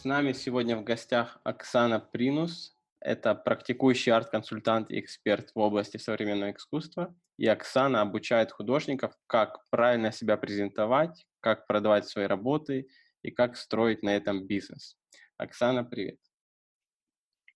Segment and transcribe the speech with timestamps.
[0.00, 2.74] С нами сегодня в гостях Оксана Принус.
[3.00, 7.14] Это практикующий арт-консультант и эксперт в области современного искусства.
[7.36, 12.88] И Оксана обучает художников, как правильно себя презентовать, как продавать свои работы
[13.20, 14.96] и как строить на этом бизнес.
[15.36, 16.18] Оксана, привет.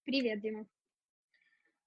[0.04, 0.66] Привет, Дима.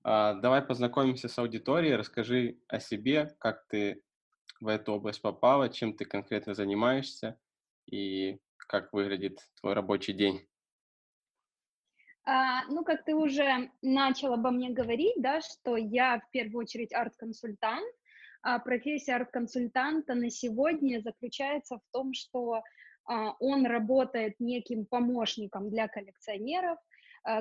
[0.02, 1.98] А, давай познакомимся с аудиторией.
[1.98, 4.02] Расскажи о себе, как ты
[4.60, 7.40] в эту область попала, чем ты конкретно занимаешься
[7.86, 10.47] и как выглядит твой рабочий день.
[12.30, 16.94] А, ну, как ты уже начал обо мне говорить, да, что я в первую очередь
[16.94, 17.88] арт-консультант.
[18.42, 22.64] А профессия арт-консультанта на сегодня заключается в том, что
[23.06, 26.78] а, он работает неким помощником для коллекционеров,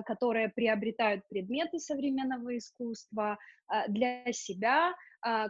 [0.05, 3.39] которые приобретают предметы современного искусства
[3.87, 4.95] для себя,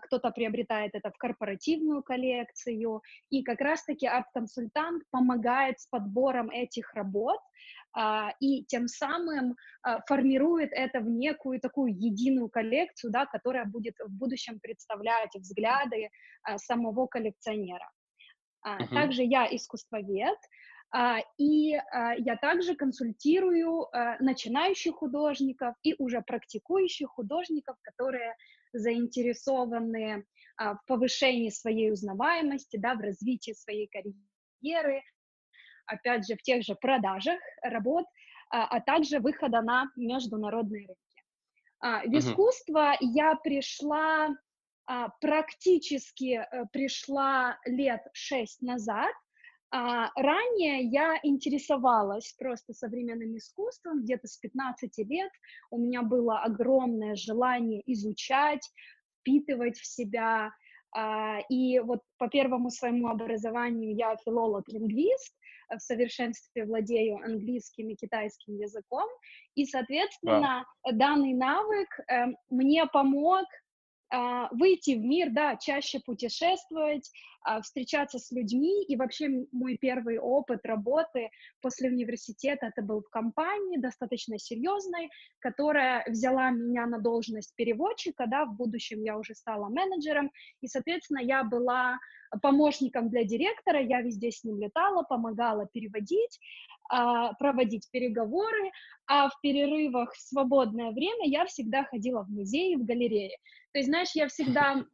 [0.02, 7.40] кто-то приобретает это в корпоративную коллекцию, и как раз-таки арт-консультант помогает с подбором этих работ,
[8.40, 9.56] и тем самым
[10.06, 16.08] формирует это в некую такую единую коллекцию, да, которая будет в будущем представлять взгляды
[16.56, 17.90] самого коллекционера.
[18.66, 18.88] Uh-huh.
[18.94, 20.38] Также я искусствовед,
[21.38, 23.86] и я также консультирую
[24.20, 28.34] начинающих художников и уже практикующих художников, которые
[28.78, 30.24] заинтересованы
[30.58, 35.02] в повышении своей узнаваемости, да, в развитии своей карьеры,
[35.86, 38.06] опять же, в тех же продажах работ,
[38.48, 42.08] а также выхода на международные рынки.
[42.08, 44.30] В искусство я пришла
[45.20, 49.12] практически э, пришла лет шесть назад,
[49.70, 55.30] а, ранее я интересовалась просто современным искусством, где-то с 15 лет
[55.70, 58.62] у меня было огромное желание изучать,
[59.20, 60.52] впитывать в себя,
[60.94, 65.34] а, и вот по первому своему образованию я филолог-лингвист,
[65.68, 69.08] в совершенстве владею английским и китайским языком,
[69.54, 70.92] и, соответственно, wow.
[70.92, 73.44] данный навык э, мне помог
[74.52, 77.10] выйти в мир, да, чаще путешествовать,
[77.46, 78.84] а, встречаться с людьми.
[78.86, 81.30] И вообще мой первый опыт работы
[81.62, 88.46] после университета это был в компании достаточно серьезной, которая взяла меня на должность переводчика, да,
[88.46, 91.98] в будущем я уже стала менеджером, и, соответственно, я была
[92.42, 96.40] помощником для директора, я везде с ним летала, помогала переводить,
[96.75, 96.75] а,
[97.38, 98.70] проводить переговоры,
[99.06, 103.36] а в перерывах в свободное время я всегда ходила в музеи, в галереи.
[103.72, 104.84] То есть, знаешь, я всегда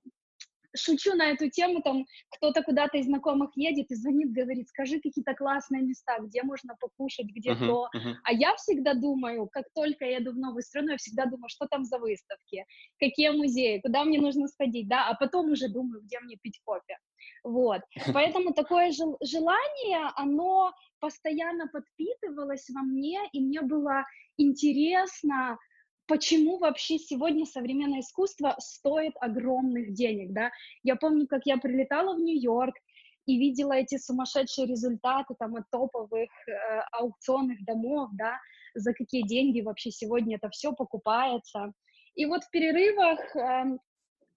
[0.77, 5.35] шучу на эту тему, там кто-то куда-то из знакомых едет и звонит, говорит, скажи какие-то
[5.35, 7.89] классные места, где можно покушать, где uh-huh, то.
[7.95, 8.15] Uh-huh.
[8.25, 11.67] А я всегда думаю, как только я еду в новую страну, я всегда думаю, что
[11.67, 12.65] там за выставки,
[12.99, 16.99] какие музеи, куда мне нужно сходить, да, а потом уже думаю, где мне пить кофе.
[17.45, 17.83] Вот.
[18.15, 24.05] Поэтому такое жел- желание, оно постоянно подпитывалось во мне, и мне было
[24.37, 25.59] интересно
[26.13, 30.51] почему вообще сегодня современное искусство стоит огромных денег, да.
[30.83, 32.75] Я помню, как я прилетала в Нью-Йорк
[33.25, 36.53] и видела эти сумасшедшие результаты там от топовых э,
[36.93, 38.39] аукционных домов, да,
[38.75, 41.73] за какие деньги вообще сегодня это все покупается.
[42.15, 43.79] И вот в перерывах э,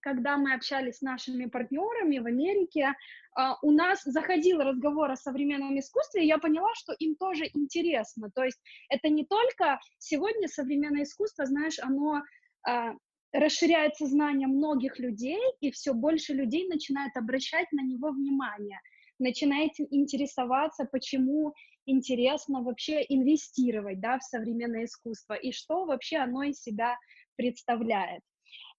[0.05, 2.93] когда мы общались с нашими партнерами в Америке,
[3.35, 8.29] а, у нас заходил разговор о современном искусстве, и я поняла, что им тоже интересно.
[8.35, 12.21] То есть это не только сегодня современное искусство, знаешь, оно
[12.67, 12.93] а,
[13.33, 18.79] расширяет сознание многих людей, и все больше людей начинает обращать на него внимание,
[19.17, 21.55] начинает интересоваться, почему
[21.87, 26.95] интересно вообще инвестировать да, в современное искусство, и что вообще оно из себя
[27.37, 28.21] представляет.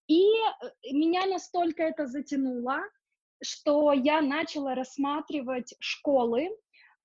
[0.07, 2.79] И э, меня настолько это затянуло,
[3.43, 6.49] что я начала рассматривать школы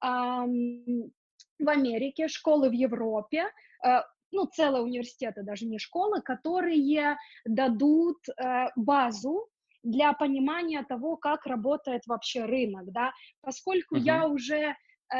[0.02, 1.12] эм,
[1.58, 3.50] в Америке, школы в Европе,
[3.84, 4.00] э,
[4.30, 9.48] ну, целые университеты, даже не школы, которые дадут э, базу
[9.82, 14.00] для понимания того, как работает вообще рынок, да, поскольку uh-huh.
[14.00, 14.76] я уже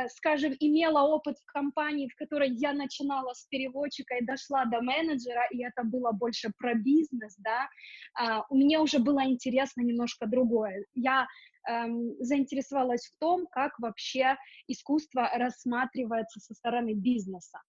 [0.09, 5.47] скажем, имела опыт в компании, в которой я начинала с переводчика и дошла до менеджера,
[5.51, 7.69] и это было больше про бизнес, да,
[8.15, 10.87] а, у меня уже было интересно немножко другое.
[10.95, 11.27] Я
[11.69, 14.37] эм, заинтересовалась в том, как вообще
[14.67, 17.61] искусство рассматривается со стороны бизнеса.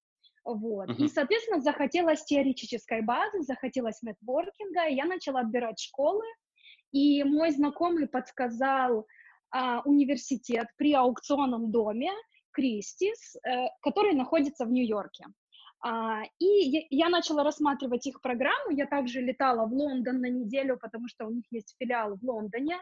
[0.46, 0.90] Вот.
[0.90, 1.06] Uh-huh.
[1.06, 6.26] И, соответственно, захотелось теоретической базы, захотелось нетворкинга, и я начала отбирать школы,
[6.92, 9.08] и мой знакомый подсказал
[9.54, 12.10] а, университет при аукционном доме
[12.52, 15.26] Кристис, э, который находится в Нью-Йорке.
[15.86, 18.72] А, и я начала рассматривать их программу.
[18.72, 22.78] Я также летала в Лондон на неделю, потому что у них есть филиал в Лондоне.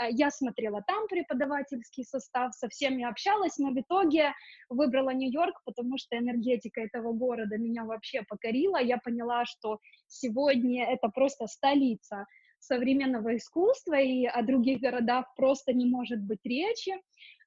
[0.00, 4.32] Э, я смотрела там преподавательский состав, со всеми общалась, но в итоге
[4.68, 8.78] выбрала Нью-Йорк, потому что энергетика этого города меня вообще покорила.
[8.78, 9.78] Я поняла, что
[10.08, 12.26] сегодня это просто столица
[12.58, 16.92] современного искусства, и о других городах просто не может быть речи.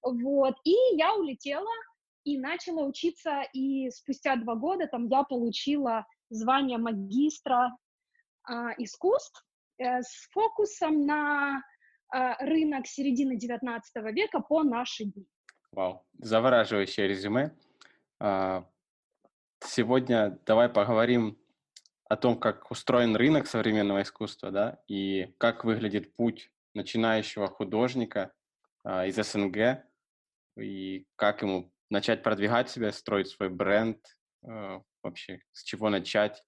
[0.03, 0.55] Вот.
[0.63, 1.71] И я улетела
[2.23, 7.77] и начала учиться, и спустя два года там я получила звание магистра
[8.43, 9.45] а, искусств
[9.77, 11.61] э, с фокусом на
[12.09, 15.25] а, рынок середины 19 века по наши дни.
[15.71, 17.55] Вау, завораживающее резюме.
[18.19, 18.65] А,
[19.63, 21.37] сегодня давай поговорим
[22.11, 28.33] о том, как устроен рынок современного искусства, да, и как выглядит путь начинающего художника
[28.83, 29.85] а, из СНГ,
[30.57, 34.05] и как ему начать продвигать себя, строить свой бренд,
[34.43, 36.43] а, вообще с чего начать.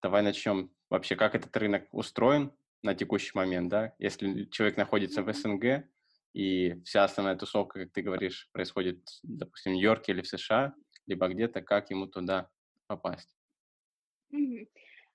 [0.00, 2.52] Давай начнем вообще, как этот рынок устроен
[2.84, 5.88] на текущий момент, да, если человек находится в СНГ,
[6.34, 10.72] и вся основная тусовка, как ты говоришь, происходит, допустим, в Нью-Йорке или в США,
[11.08, 12.48] либо где-то, как ему туда
[12.86, 13.34] попасть?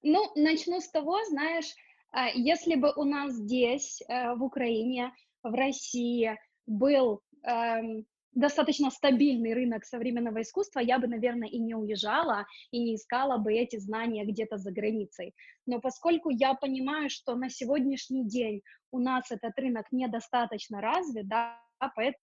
[0.01, 1.73] Ну, начну с того, знаешь,
[2.11, 5.13] а, если бы у нас здесь, э, в Украине,
[5.43, 12.45] в России был эм, достаточно стабильный рынок современного искусства, я бы, наверное, и не уезжала,
[12.71, 15.33] и не искала бы эти знания где-то за границей.
[15.65, 18.61] Но поскольку я понимаю, что на сегодняшний день
[18.91, 21.59] у нас этот рынок недостаточно развит, да,
[21.95, 22.23] поэтому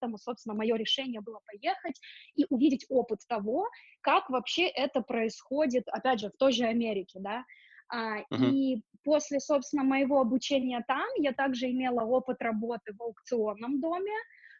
[0.00, 2.00] поэтому, собственно, мое решение было поехать
[2.34, 3.68] и увидеть опыт того,
[4.00, 7.44] как вообще это происходит, опять же, в той же Америке, да,
[7.92, 8.50] Uh-huh.
[8.52, 14.12] И после, собственно, моего обучения там я также имела опыт работы в аукционном доме,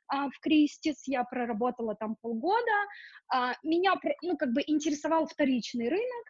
[0.08, 2.88] а, в Кристис, я проработала там полгода,
[3.32, 6.24] а, меня, ну, как бы интересовал вторичный рынок,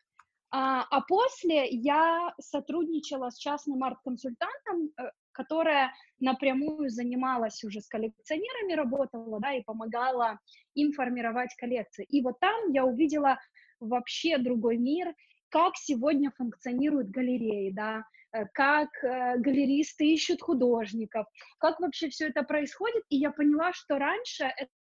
[0.50, 8.74] а, а после я сотрудничала с частным арт-консультантом, э, которая напрямую занималась уже с коллекционерами,
[8.74, 10.38] работала, да, и помогала
[10.74, 12.04] им формировать коллекции.
[12.08, 13.38] И вот там я увидела
[13.80, 15.14] вообще другой мир,
[15.50, 21.26] как сегодня функционируют галереи, да, э, как э, галеристы ищут художников,
[21.58, 24.44] как вообще все это происходит, и я поняла, что раньше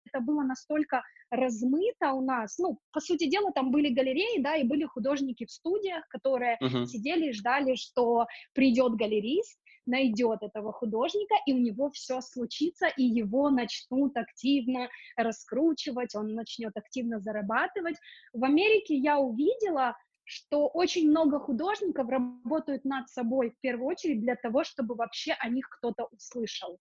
[0.08, 2.58] это было настолько размыто у нас.
[2.58, 6.86] Ну, по сути дела, там были галереи, да, и были художники в студиях, которые uh-huh.
[6.86, 13.04] сидели и ждали, что придет галерист, найдет этого художника, и у него все случится, и
[13.04, 17.96] его начнут активно раскручивать, он начнет активно зарабатывать.
[18.34, 24.36] В Америке я увидела, что очень много художников работают над собой в первую очередь для
[24.36, 26.80] того, чтобы вообще о них кто-то услышал.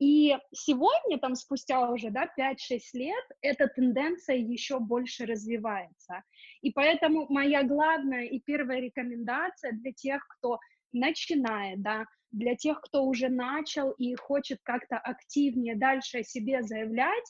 [0.00, 2.56] И сегодня, там, спустя уже да, 5-6
[2.94, 6.24] лет, эта тенденция еще больше развивается.
[6.60, 10.58] И поэтому моя главная и первая рекомендация для тех, кто
[10.92, 17.24] начинает, да, для тех, кто уже начал и хочет как-то активнее дальше о себе заявлять,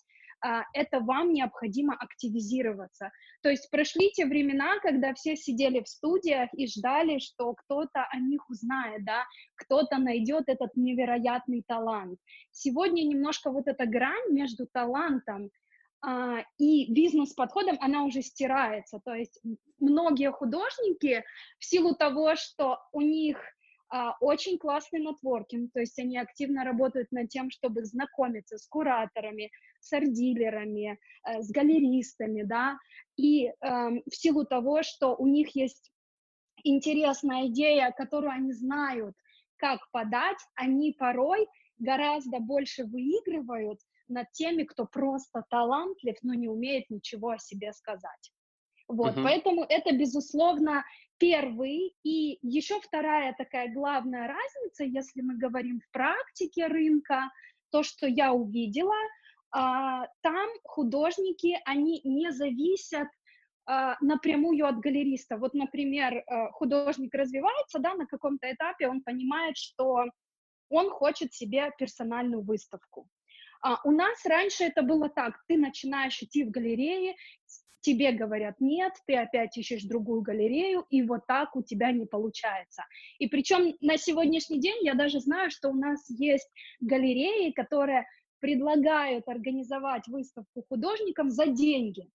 [0.45, 3.13] а, это вам необходимо активизироваться.
[3.43, 8.19] То есть прошли те времена, когда все сидели в студиях и ждали, что кто-то о
[8.19, 12.19] них узнает, да, кто-то найдет этот невероятный талант.
[12.51, 15.51] Сегодня немножко вот эта грань между талантом
[16.05, 19.01] а, и бизнес-подходом, она уже стирается.
[19.05, 19.41] То есть
[19.79, 21.23] многие художники
[21.61, 23.39] в силу того, что у них
[24.21, 29.93] очень классный нетворкинг, то есть они активно работают над тем, чтобы знакомиться с кураторами, с
[29.93, 32.79] арт-дилерами, э, с галеристами, да,
[33.17, 35.91] и э, в силу того, что у них есть
[36.65, 39.15] интересная идея, которую они знают,
[39.57, 41.47] как подать, они порой
[41.79, 48.33] гораздо больше выигрывают над теми, кто просто талантлив, но не умеет ничего о себе сказать.
[48.89, 49.23] Вот, uh-huh.
[49.23, 50.85] поэтому это, безусловно,
[51.23, 51.95] первый.
[52.03, 57.31] И еще вторая такая главная разница, если мы говорим в практике рынка,
[57.71, 58.97] то, что я увидела,
[59.53, 63.09] а, там художники, они не зависят
[63.67, 65.37] а, напрямую от галериста.
[65.37, 70.07] Вот, например, э, художник развивается, да, на каком-то этапе он понимает, что
[70.71, 73.07] он хочет себе персональную выставку.
[73.63, 77.15] А у нас раньше это было так, ты начинаешь идти в галереи,
[77.83, 82.85] тебе говорят нет, ты опять ищешь другую галерею, и вот так у тебя не получается.
[83.19, 86.49] И причем на сегодняшний день я даже знаю, что у нас есть
[86.81, 88.07] галереи, которые
[88.41, 92.09] предлагают организовать выставку художникам за деньги.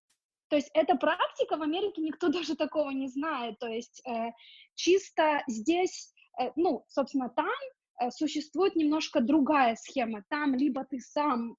[0.49, 3.59] То есть эта практика в Америке никто даже такого не знает.
[3.59, 4.31] То есть э,
[4.75, 7.47] чисто здесь, э, ну, собственно, там
[8.01, 10.23] э, существует немножко другая схема.
[10.29, 11.55] Там либо ты сам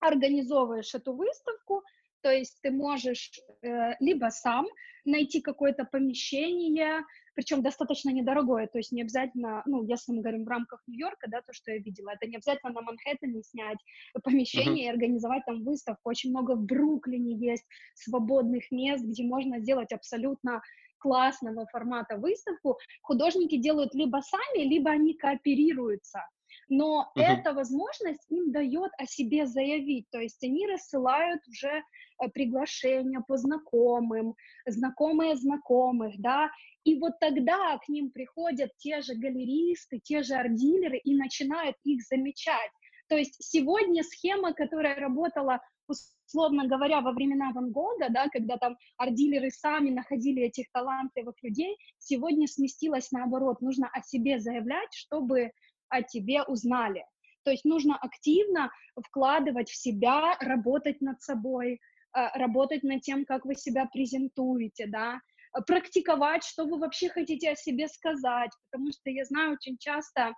[0.00, 1.82] организовываешь эту выставку,
[2.24, 4.66] то есть ты можешь э, либо сам
[5.04, 7.04] найти какое-то помещение,
[7.34, 11.42] причем достаточно недорогое, то есть не обязательно, ну, если мы говорим в рамках Нью-Йорка, да,
[11.42, 13.76] то, что я видела, это не обязательно на Манхэттене снять
[14.22, 14.88] помещение uh-huh.
[14.88, 20.62] и организовать там выставку, очень много в Бруклине есть свободных мест, где можно сделать абсолютно
[20.96, 26.20] классного формата выставку, художники делают либо сами, либо они кооперируются.
[26.68, 27.22] Но uh-huh.
[27.22, 31.82] эта возможность им дает о себе заявить, то есть они рассылают уже
[32.22, 34.34] э, приглашения по знакомым,
[34.66, 36.50] знакомые знакомых, да,
[36.84, 42.02] и вот тогда к ним приходят те же галеристы, те же арт-дилеры и начинают их
[42.02, 42.70] замечать.
[43.08, 48.76] То есть сегодня схема, которая работала условно говоря, во времена Ван Гога, да, когда там
[48.96, 53.60] арт-дилеры сами находили этих талантливых людей, сегодня сместилось наоборот.
[53.60, 55.52] Нужно о себе заявлять, чтобы
[55.94, 57.04] о тебе узнали.
[57.44, 63.44] То есть нужно активно вкладывать в себя, работать над собой, э, работать над тем, как
[63.44, 65.20] вы себя презентуете, да,
[65.66, 70.34] практиковать, что вы вообще хотите о себе сказать, потому что я знаю очень часто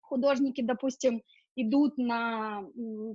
[0.00, 1.22] художники, допустим,
[1.56, 2.62] идут на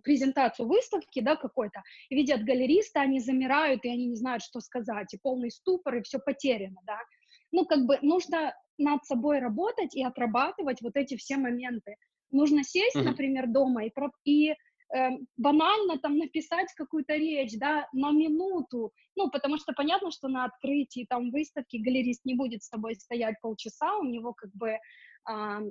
[0.04, 5.20] презентацию выставки, да, какой-то, видят галериста, они замирают, и они не знают, что сказать, и
[5.22, 7.00] полный ступор, и все потеряно, да.
[7.52, 11.96] Ну, как бы нужно над собой работать и отрабатывать вот эти все моменты.
[12.32, 13.04] Нужно сесть, mm-hmm.
[13.04, 13.92] например, дома и,
[14.26, 20.28] и э, банально там написать какую-то речь, да, на минуту, ну, потому что понятно, что
[20.28, 24.70] на открытии там выставки галерист не будет с тобой стоять полчаса, у него как бы
[24.70, 24.80] э,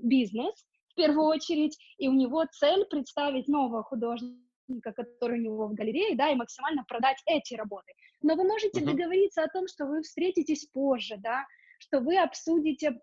[0.02, 5.74] бизнес, в первую очередь, и у него цель представить нового художника, который у него в
[5.74, 7.92] галерее, да, и максимально продать эти работы.
[8.22, 8.86] Но вы можете uh-huh.
[8.86, 11.44] договориться о том, что вы встретитесь позже, да,
[11.86, 13.00] что вы обсудите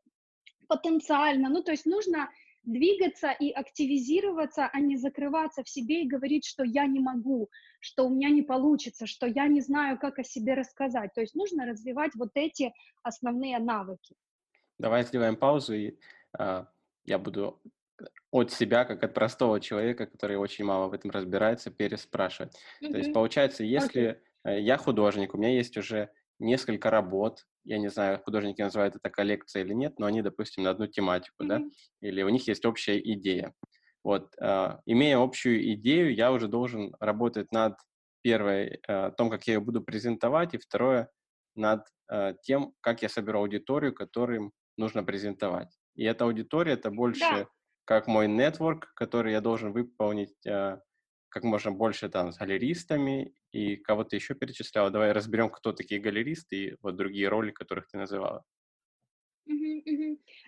[0.68, 2.30] потенциально, ну, то есть нужно
[2.64, 8.06] двигаться и активизироваться, а не закрываться в себе и говорить, что я не могу, что
[8.06, 11.14] у меня не получится, что я не знаю, как о себе рассказать.
[11.14, 12.72] То есть нужно развивать вот эти
[13.04, 14.16] основные навыки.
[14.78, 15.98] Давай сделаем паузу, и
[16.40, 16.66] э,
[17.06, 17.62] я буду
[18.32, 22.54] от себя, как от простого человека, который очень мало в этом разбирается, переспрашивать.
[22.82, 22.92] Mm-hmm.
[22.92, 24.60] То есть получается, если okay.
[24.62, 26.10] я художник, у меня есть уже
[26.42, 30.72] несколько работ, я не знаю, художники называют это коллекция или нет, но они, допустим, на
[30.72, 31.48] одну тематику, mm-hmm.
[31.48, 31.62] да,
[32.02, 33.54] или у них есть общая идея.
[34.04, 37.78] Вот, э, имея общую идею, я уже должен работать над
[38.22, 41.10] первой, э, том, как я ее буду презентовать, и второе,
[41.56, 45.78] над э, тем, как я соберу аудиторию, которым нужно презентовать.
[45.96, 47.48] И эта аудитория, это больше да
[47.92, 50.80] как мой нетворк, который я должен выполнить э,
[51.30, 54.90] как можно больше там с галеристами и кого-то еще перечисляла.
[54.90, 58.44] Давай разберем, кто такие галеристы и вот другие роли, которых ты называла.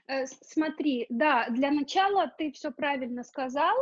[0.08, 3.76] Э, смотри, да, для начала ты все правильно сказал.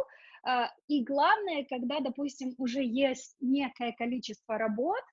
[0.48, 5.04] Э, и главное, когда, допустим, уже есть некое количество работ,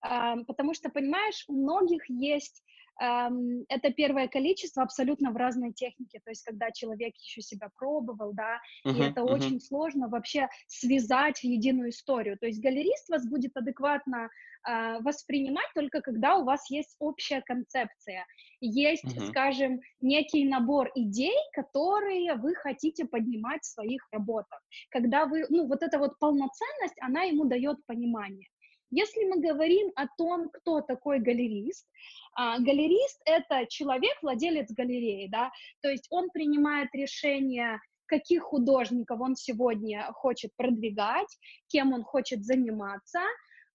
[0.00, 2.62] потому что, понимаешь, у многих есть
[2.98, 8.58] это первое количество абсолютно в разной технике, то есть когда человек еще себя пробовал, да,
[8.84, 9.34] uh-huh, и это uh-huh.
[9.34, 12.36] очень сложно вообще связать в единую историю.
[12.38, 14.28] То есть галерист вас будет адекватно
[14.68, 18.26] э, воспринимать только когда у вас есть общая концепция,
[18.60, 19.28] есть, uh-huh.
[19.28, 24.60] скажем, некий набор идей, которые вы хотите поднимать в своих работах.
[24.90, 28.48] Когда вы, ну, вот эта вот полноценность, она ему дает понимание.
[28.90, 31.86] Если мы говорим о том, кто такой галерист,
[32.34, 35.50] а, галерист— это человек, владелец галереи, да,
[35.82, 43.20] то есть он принимает решение, каких художников он сегодня хочет продвигать, кем он хочет заниматься,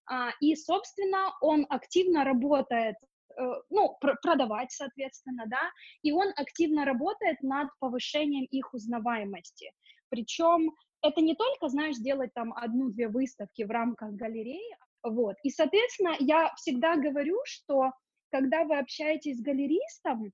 [0.06, 2.96] а, и, собственно, он активно работает
[3.38, 9.72] э, ну, пр продавать, соответственно, да, и он активно работает над повышением их узнаваемости.
[10.10, 15.36] Причем это не только, знаешь, делать там одну-две выставки в рамках галереи, вот.
[15.44, 17.92] И, соответственно, я всегда говорю, что
[18.32, 20.32] когда вы общаетесь с галеристом,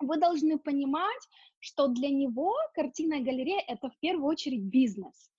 [0.00, 1.22] вы должны понимать,
[1.60, 5.30] что для него картинная галерея— это в первую очередь бизнес.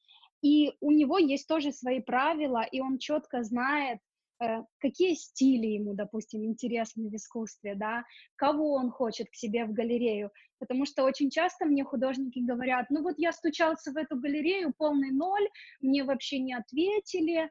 [0.41, 3.99] И у него есть тоже свои правила, и он четко знает,
[4.41, 8.03] э, какие стили ему, допустим, интересны в искусстве, да,
[8.35, 10.31] кого он хочет к себе в галерею.
[10.59, 15.11] Потому что очень часто мне художники говорят, ну вот я стучался в эту галерею, полный
[15.11, 15.47] ноль,
[15.81, 17.49] мне вообще не ответили,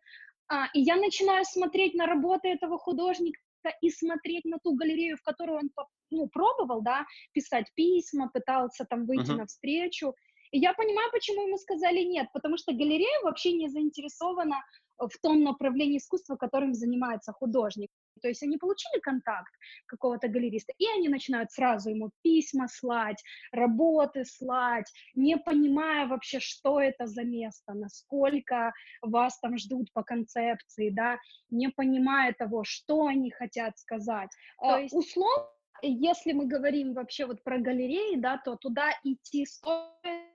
[0.53, 3.41] а, и я начинаю смотреть на работы этого художника
[3.81, 5.71] и смотреть на ту галерею, в которую он
[6.11, 9.37] ну, пробовал, да, писать письма, пытался там выйти uh-huh.
[9.37, 10.15] навстречу.
[10.51, 14.57] И я понимаю, почему ему сказали нет, потому что галерея вообще не заинтересована
[14.99, 17.89] в том направлении искусства, которым занимается художник.
[18.21, 19.53] То есть они получили контакт
[19.87, 26.81] какого-то галериста, и они начинают сразу ему письма слать, работы слать, не понимая вообще, что
[26.81, 31.19] это за место, насколько вас там ждут по концепции, да,
[31.51, 34.31] не понимая того, что они хотят сказать.
[34.61, 35.49] То есть условно
[35.83, 40.32] если мы говорим вообще вот про галереи, да, то туда идти стоит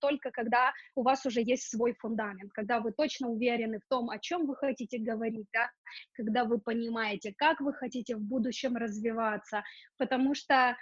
[0.00, 4.18] только когда у вас уже есть свой фундамент, когда вы точно уверены в том, о
[4.18, 5.70] чем вы хотите говорить, да,
[6.12, 9.62] когда вы понимаете, как вы хотите в будущем развиваться,
[9.96, 10.76] потому что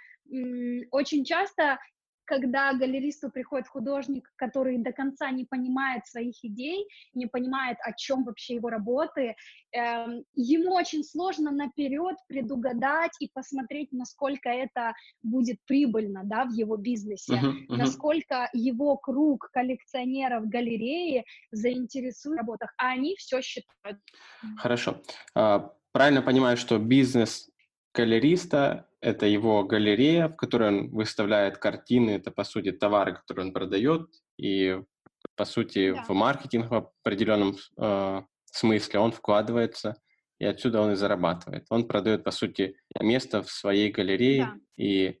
[0.91, 1.79] очень часто
[2.29, 8.23] когда галеристу приходит художник, который до конца не понимает своих идей, не понимает, о чем
[8.23, 9.35] вообще его работы,
[9.75, 10.05] э,
[10.35, 14.93] ему очень сложно наперед предугадать и посмотреть, насколько это
[15.23, 17.77] будет прибыльно, да, в его бизнесе, uh-huh, uh-huh.
[17.77, 23.97] насколько его круг коллекционеров галереи заинтересует в работах, а они все считают.
[24.57, 25.01] Хорошо.
[25.33, 27.49] А, правильно понимаю, что бизнес
[27.95, 33.53] галериста— это его галерея, в которой он выставляет картины, это, по сути, товары, которые он
[33.53, 34.81] продает, и,
[35.35, 36.03] по сути, да.
[36.03, 39.95] в маркетинг в определенном э, смысле он вкладывается,
[40.39, 41.65] и отсюда он и зарабатывает.
[41.69, 44.83] Он продает, по сути, место в своей галерее да.
[44.83, 45.19] и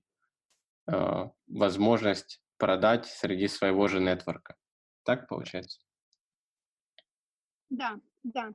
[0.87, 4.55] э, возможность продать среди своего же нетворка.
[5.03, 5.79] Так получается?
[7.69, 8.53] Да, да.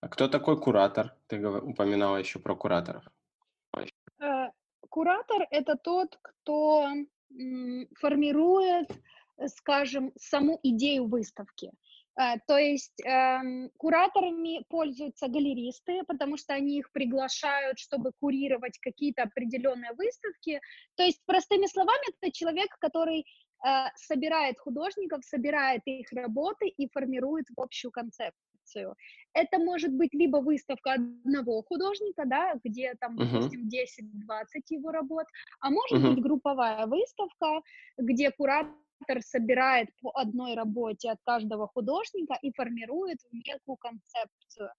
[0.00, 1.16] А кто такой куратор?
[1.26, 3.04] Ты упоминала еще про кураторов.
[4.86, 6.88] Э, куратор- это тот, кто
[8.00, 8.90] формирует,
[9.38, 11.72] э, скажем, саму идею выставки.
[12.18, 19.24] Э, то есть эм, кураторами пользуются галеристы, потому что они их приглашают, чтобы курировать какие-то
[19.24, 20.60] определенные выставки.
[20.96, 23.24] То есть, простыми словами, это человек, который
[23.96, 28.55] собирает художников, собирает их работы и формирует в общую концепцию.
[29.32, 33.32] Это может быть либо выставка одного художника, да, где там, uh-huh.
[33.32, 35.26] допустим, 10-20 его работ,
[35.60, 36.14] а может uh-huh.
[36.14, 37.62] быть групповая выставка,
[37.98, 38.72] где куратор
[39.20, 44.70] собирает по одной работе от каждого художника и формирует некую концепцию.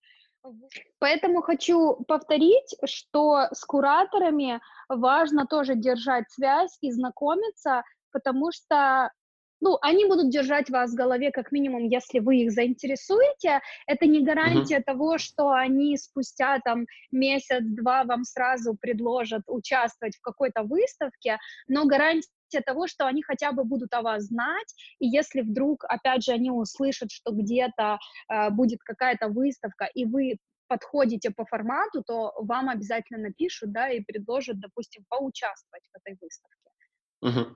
[0.99, 9.11] Поэтому хочу повторить, что с кураторами важно тоже держать связь и знакомиться, потому что
[9.61, 13.61] ну, они будут держать вас в голове как минимум, если вы их заинтересуете.
[13.87, 14.83] Это не гарантия uh-huh.
[14.83, 22.61] того, что они спустя там месяц-два вам сразу предложат участвовать в какой-то выставке, но гарантия
[22.65, 26.49] того, что они хотя бы будут о вас знать, и если вдруг, опять же, они
[26.49, 27.97] услышат, что где-то
[28.31, 34.01] э, будет какая-то выставка, и вы подходите по формату, то вам обязательно напишут, да, и
[34.01, 36.67] предложат, допустим, поучаствовать в этой выставке.
[37.21, 37.55] Угу.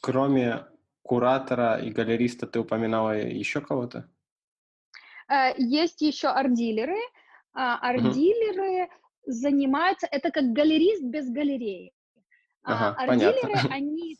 [0.00, 0.66] Кроме
[1.02, 4.08] куратора и галериста ты упоминала еще кого-то?
[5.28, 6.98] Э, есть еще арт-дилеры.
[7.54, 8.92] А, арт-дилеры угу.
[9.26, 11.92] занимаются, это как галерист без галереи.
[12.62, 14.16] А, ага, арт-дилеры, они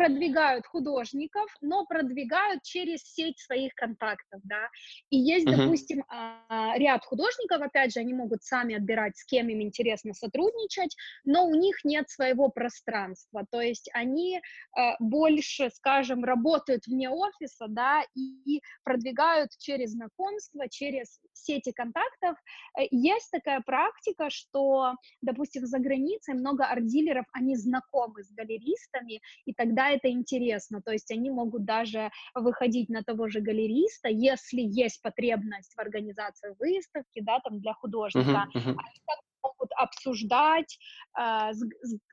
[0.00, 4.70] продвигают художников, но продвигают через сеть своих контактов, да.
[5.10, 5.56] И есть, uh-huh.
[5.56, 10.96] допустим, а, ряд художников, опять же, они могут сами отбирать, с кем им интересно сотрудничать,
[11.26, 14.40] но у них нет своего пространства, то есть они
[14.74, 22.38] а, больше, скажем, работают вне офиса, да, и продвигают через знакомства, через сети контактов.
[22.78, 29.52] Э, есть такая практика, что, допустим, за границей много арт-дилеров, они знакомы с галеристами, и
[29.52, 35.02] тогда это интересно, то есть они могут даже выходить на того же галериста, если есть
[35.02, 38.76] потребность в организации выставки, да, там для художника, uh-huh, uh-huh.
[38.76, 40.78] они могут обсуждать
[41.18, 41.62] э, с,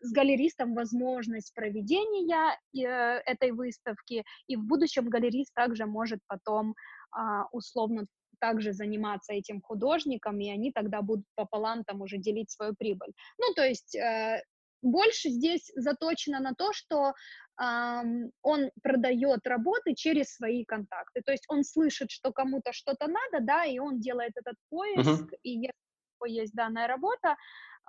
[0.01, 6.73] с галеристом возможность проведения э, этой выставки, и в будущем галерист также может потом
[7.15, 8.05] э, условно
[8.39, 13.11] также заниматься этим художником, и они тогда будут пополам там уже делить свою прибыль.
[13.39, 14.41] Ну, то есть э,
[14.81, 17.13] больше здесь заточено на то, что
[17.59, 21.21] он продает работы через свои контакты.
[21.21, 25.37] То есть он слышит, что кому-то что-то надо, да, и он делает этот поиск, uh-huh.
[25.43, 25.73] и если
[26.21, 27.35] у него есть данная работа,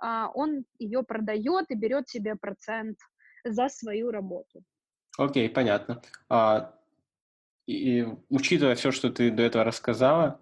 [0.01, 2.97] э, он ее продает и берет себе процент
[3.43, 4.63] за свою работу.
[5.17, 6.01] Окей, okay, понятно.
[6.29, 6.73] А,
[7.67, 10.41] и, учитывая все, что ты до этого рассказала,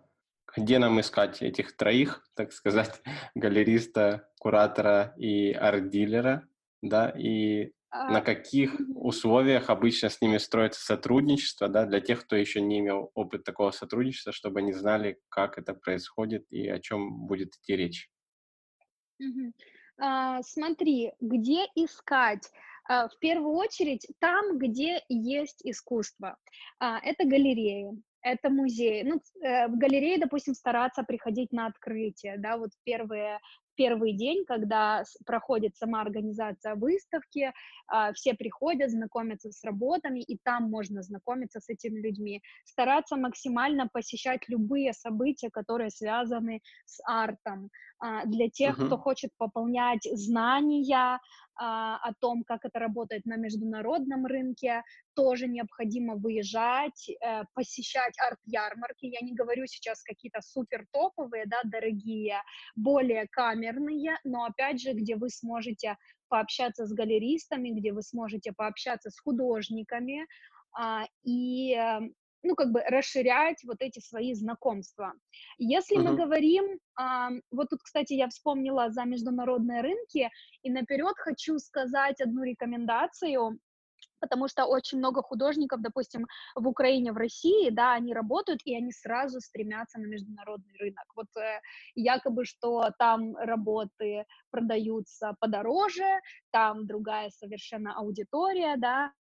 [0.55, 3.01] где нам искать этих троих, так сказать,
[3.35, 6.47] галериста, куратора и арт-дилера,
[6.81, 12.35] да, и а, на каких условиях обычно с ними строится сотрудничество, да, для тех, кто
[12.35, 17.25] еще не имел опыт такого сотрудничества, чтобы они знали, как это происходит и о чем
[17.27, 18.09] будет идти речь.
[19.99, 22.51] А, смотри, где искать?
[22.87, 26.37] А, в первую очередь там, где есть искусство.
[26.79, 29.03] А, это галереи, это музей.
[29.03, 33.39] Ну, э, в галерее, допустим, стараться приходить на открытие, да, вот первые
[33.77, 37.53] первый день, когда проходит сама организация выставки,
[37.87, 42.41] а, все приходят, знакомятся с работами, и там можно знакомиться с этими людьми.
[42.65, 47.69] Стараться максимально посещать любые события, которые связаны с артом.
[47.99, 48.85] А, для тех, uh-huh.
[48.85, 51.19] кто хочет пополнять знания
[51.55, 54.83] а, о том, как это работает на международном рынке,
[55.15, 59.05] тоже необходимо выезжать, э, посещать арт-ярмарки.
[59.05, 62.43] Я не говорю сейчас какие-то супер топовые, да, дорогие,
[62.75, 65.97] более камерные, но опять же, где вы сможете
[66.29, 70.27] пообщаться с галеристами, где вы сможете пообщаться с художниками
[70.73, 72.13] а, и эм,
[72.47, 75.13] ну, как бы расширять вот эти свои знакомства.
[75.57, 76.03] Если uh-huh.
[76.03, 80.29] мы говорим, а, вот тут, кстати, я вспомнила за международные рынки,
[80.63, 83.59] и наперед хочу сказать одну рекомендацию,
[84.19, 88.91] потому что очень много художников, допустим, в Украине, в России, да, они работают, и они
[88.91, 91.05] сразу стремятся на международный рынок.
[91.15, 91.59] Вот э,
[91.95, 96.19] якобы, что там работы продаются подороже,
[96.51, 99.11] там другая совершенно аудитория, да,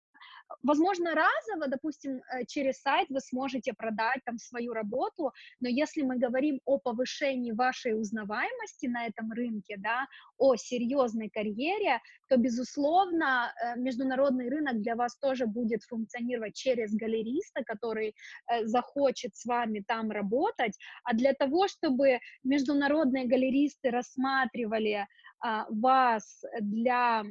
[0.63, 6.19] Возможно, разово, допустим, э, через сайт вы сможете продать там свою работу, но если мы
[6.19, 10.07] говорим о повышении вашей узнаваемости на этом рынке, да,
[10.39, 17.65] о серьезной карьере, то, безусловно, э, международный рынок для вас тоже будет функционировать через галериста,
[17.65, 18.15] который
[18.47, 25.07] э, захочет с вами там работать, а для того, чтобы международные галеристы рассматривали
[25.41, 27.25] а, вас для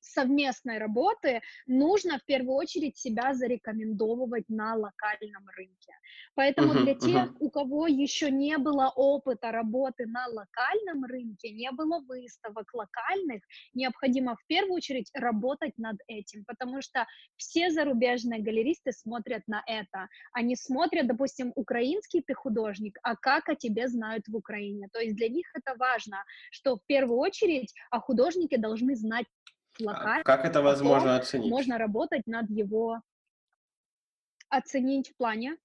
[0.00, 5.92] совместной работы нужно в первую очередь себя зарекомендовывать на локальном рынке.
[6.34, 7.36] Поэтому uh-huh, для тех, uh-huh.
[7.40, 13.42] у кого еще не было опыта работы на локальном рынке, не было выставок локальных,
[13.72, 20.08] необходимо в первую очередь работать над этим, потому что все зарубежные галеристы смотрят на это.
[20.32, 24.88] Они смотрят, допустим, украинский ты художник, а как о тебе знают в Украине.
[24.92, 29.23] То есть для них это важно, что в первую очередь о художнике должны знать
[29.80, 30.24] локально.
[30.24, 31.50] Как это возможно оценить?
[31.50, 33.00] Можно работать над его...
[34.48, 35.56] Оценить в плане?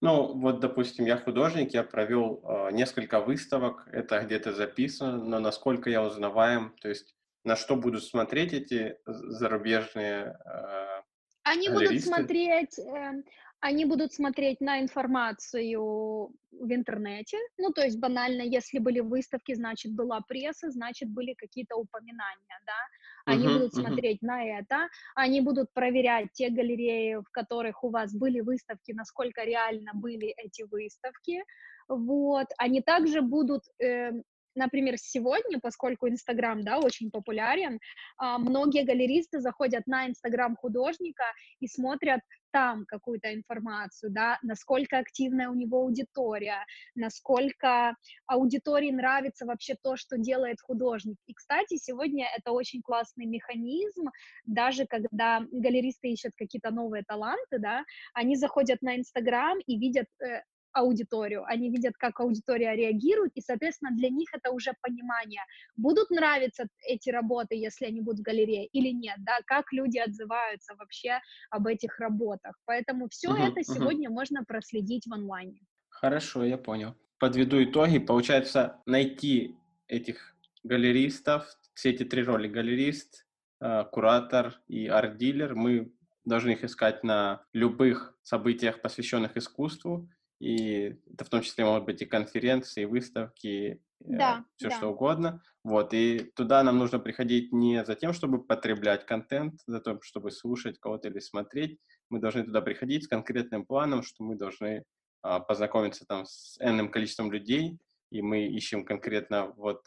[0.00, 5.88] Ну, вот, допустим, я художник, я провел э, несколько выставок, это где-то записано, но насколько
[5.88, 11.02] я узнаваем, то есть на что будут смотреть эти зарубежные э,
[11.44, 13.22] Они будут смотреть, э,
[13.66, 19.92] они будут смотреть на информацию в интернете, ну, то есть банально, если были выставки, значит,
[19.92, 24.28] была пресса, значит, были какие-то упоминания, да, они uh-huh, будут смотреть uh-huh.
[24.28, 29.90] на это, они будут проверять те галереи, в которых у вас были выставки, насколько реально
[29.94, 31.42] были эти выставки,
[31.88, 34.12] вот, они также будут э,
[34.56, 37.78] например, сегодня, поскольку Инстаграм, да, очень популярен,
[38.18, 41.24] а, многие галеристы заходят на Инстаграм художника
[41.60, 46.64] и смотрят там какую-то информацию, да, насколько активная у него аудитория,
[46.94, 47.94] насколько
[48.26, 51.16] аудитории нравится вообще то, что делает художник.
[51.26, 54.08] И, кстати, сегодня это очень классный механизм,
[54.46, 60.42] даже когда галеристы ищут какие-то новые таланты, да, они заходят на Инстаграм и видят э,
[60.76, 65.42] аудиторию, они видят, как аудитория реагирует, и, соответственно, для них это уже понимание,
[65.76, 70.74] будут нравиться эти работы, если они будут в галерее, или нет, да, как люди отзываются
[70.74, 72.58] вообще об этих работах.
[72.66, 73.74] Поэтому все uh-huh, это uh-huh.
[73.74, 75.60] сегодня можно проследить в онлайне.
[75.88, 76.94] Хорошо, я понял.
[77.18, 77.98] Подведу итоги.
[77.98, 79.56] Получается, найти
[79.88, 83.26] этих галеристов, все эти три роли, галерист,
[83.60, 85.92] э, куратор и арт-дилер, мы
[86.24, 92.02] должны их искать на любых событиях, посвященных искусству, и это в том числе могут быть
[92.02, 94.76] и конференции, и выставки, да, э, все да.
[94.76, 95.42] что угодно.
[95.64, 100.30] Вот, и туда нам нужно приходить не за тем, чтобы потреблять контент, за тем, чтобы
[100.30, 101.78] слушать кого-то или смотреть.
[102.10, 104.84] Мы должны туда приходить с конкретным планом, что мы должны
[105.22, 107.78] а, познакомиться там с энным количеством людей,
[108.10, 109.82] и мы ищем конкретно вот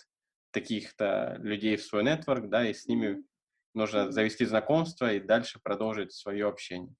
[0.51, 3.23] таких-то людей в свой нетворк, да, и с ними
[3.73, 6.93] нужно завести знакомство и дальше продолжить свое общение.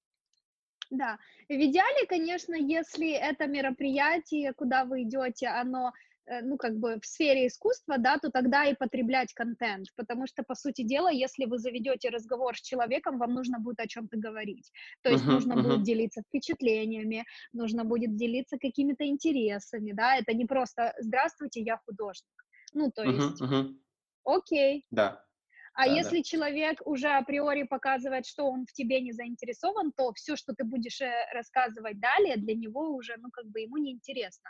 [0.89, 5.93] Да, в идеале, конечно, если это мероприятие, куда вы идете, оно
[6.25, 10.41] э, ну, как бы в сфере искусства, да, то тогда и потреблять контент, потому что,
[10.41, 14.71] по сути дела, если вы заведете разговор с человеком, вам нужно будет о чем-то говорить,
[15.03, 15.63] то есть uh-huh, нужно uh-huh.
[15.63, 17.23] будет делиться впечатлениями,
[17.53, 23.41] нужно будет делиться какими-то интересами, да, это не просто «здравствуйте, я художник», ну, то есть,
[23.41, 23.75] uh-huh, uh-huh.
[24.23, 25.23] окей, да.
[25.73, 26.23] А да, если да.
[26.23, 31.01] человек уже априори показывает, что он в тебе не заинтересован, то все, что ты будешь
[31.01, 34.49] э, рассказывать далее, для него уже, ну, как бы ему неинтересно.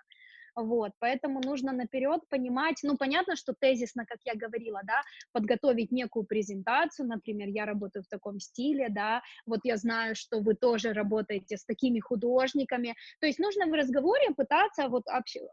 [0.64, 6.26] Вот, поэтому нужно наперед понимать, ну, понятно, что тезисно, как я говорила, да, подготовить некую
[6.26, 11.58] презентацию, например, я работаю в таком стиле, да, вот я знаю, что вы тоже работаете
[11.58, 15.04] с такими художниками, то есть нужно в разговоре пытаться вот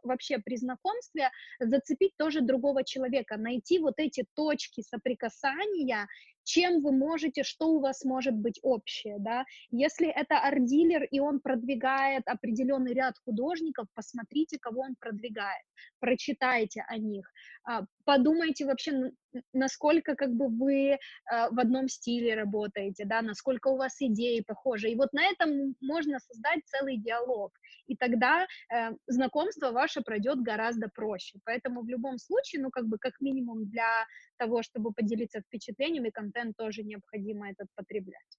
[0.03, 6.09] вообще, при знакомстве зацепить тоже другого человека, найти вот эти точки соприкасания
[6.47, 9.45] чем вы можете, что у вас может быть общее, да.
[9.71, 15.65] Если это арт-дилер, и он продвигает определенный ряд художников, посмотрите, кого он продвигает,
[15.99, 17.31] прочитайте о них,
[17.65, 19.11] а, подумайте вообще,
[19.53, 20.99] насколько как бы вы
[21.31, 25.75] а, в одном стиле работаете, да, насколько у вас идеи похожи, и вот на этом
[25.81, 27.53] можно создать целый диалог,
[27.87, 32.97] и тогда э, знакомство ваше пройдет гораздо проще, поэтому в любом случае, ну, как бы,
[32.99, 34.07] как минимум для
[34.39, 38.39] того, чтобы поделиться впечатлениями, контент тоже необходимо этот потреблять.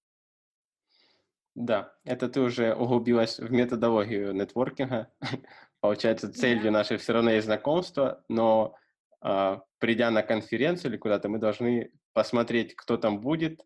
[1.56, 5.12] Да, это ты уже углубилась в методологию нетворкинга.
[5.82, 8.87] Получается, целью нашей все равно есть знакомство, но э,
[9.20, 13.62] придя на конференцию или куда-то, мы должны посмотреть, кто там будет,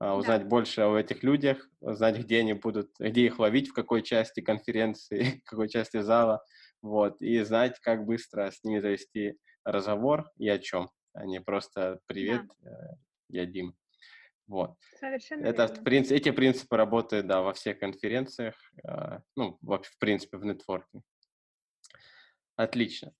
[0.00, 0.48] э, узнать да.
[0.48, 5.40] больше о этих людях, узнать, где они будут, где их ловить, в какой части конференции,
[5.46, 6.44] в какой части зала,
[6.82, 11.98] вот, и знать, как быстро с ними завести разговор и о чем а не просто
[12.06, 12.70] «Привет, да.
[12.70, 12.96] Э,
[13.30, 13.74] я Дим».
[14.46, 14.76] Вот.
[15.00, 15.82] Совершенно Это, верно.
[15.82, 18.54] Принципе, эти принципы работают, да, во всех конференциях,
[18.86, 21.00] э, ну, вообще, в принципе, в нетворке.
[22.54, 23.12] Отлично.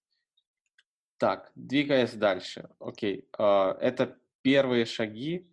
[1.18, 2.68] Так, двигаясь дальше.
[2.78, 3.42] Окей, э,
[3.80, 5.50] это первые шаги,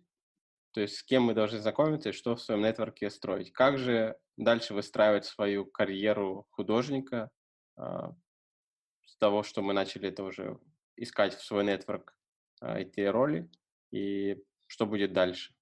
[0.72, 3.52] то есть с кем мы должны знакомиться и что в своем нетворке строить.
[3.52, 7.30] Как же дальше выстраивать свою карьеру художника
[7.76, 10.58] с того, что мы начали это уже
[10.96, 12.16] искать в свой нетворк
[12.60, 13.50] а, эти роли
[13.90, 15.54] и что будет дальше?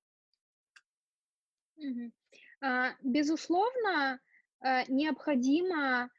[2.60, 4.20] А, безусловно,
[4.60, 6.10] а, необходимо,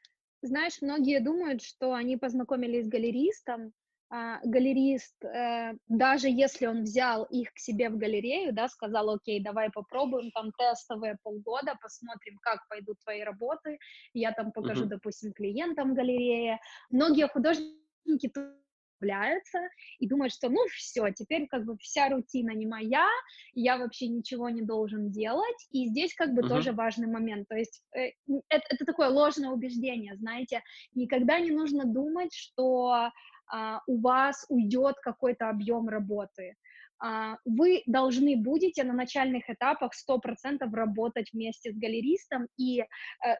[0.44, 3.72] знаешь, многие думают, что они познакомились с галеристом,
[4.44, 9.70] галерист, э, даже если он взял их к себе в галерею, да, сказал, окей, давай
[9.70, 13.78] попробуем там тестовые полгода, посмотрим, как пойдут твои работы,
[14.12, 14.88] я там покажу, uh-huh.
[14.88, 16.60] допустим, клиентам галереи.
[16.90, 18.28] Многие художники
[19.04, 19.58] расслабляются
[19.98, 23.06] и думают, что ну все, теперь как бы вся рутина не моя,
[23.54, 26.48] я вообще ничего не должен делать, и здесь как бы uh-huh.
[26.48, 28.12] тоже важный момент, то есть э,
[28.48, 30.62] это, это такое ложное убеждение, знаете,
[30.94, 33.10] никогда не нужно думать, что
[33.54, 36.54] Uh, у вас уйдет какой-то объем работы.
[37.04, 42.84] Uh, вы должны будете на начальных этапах 100% работать вместе с галеристом, и uh,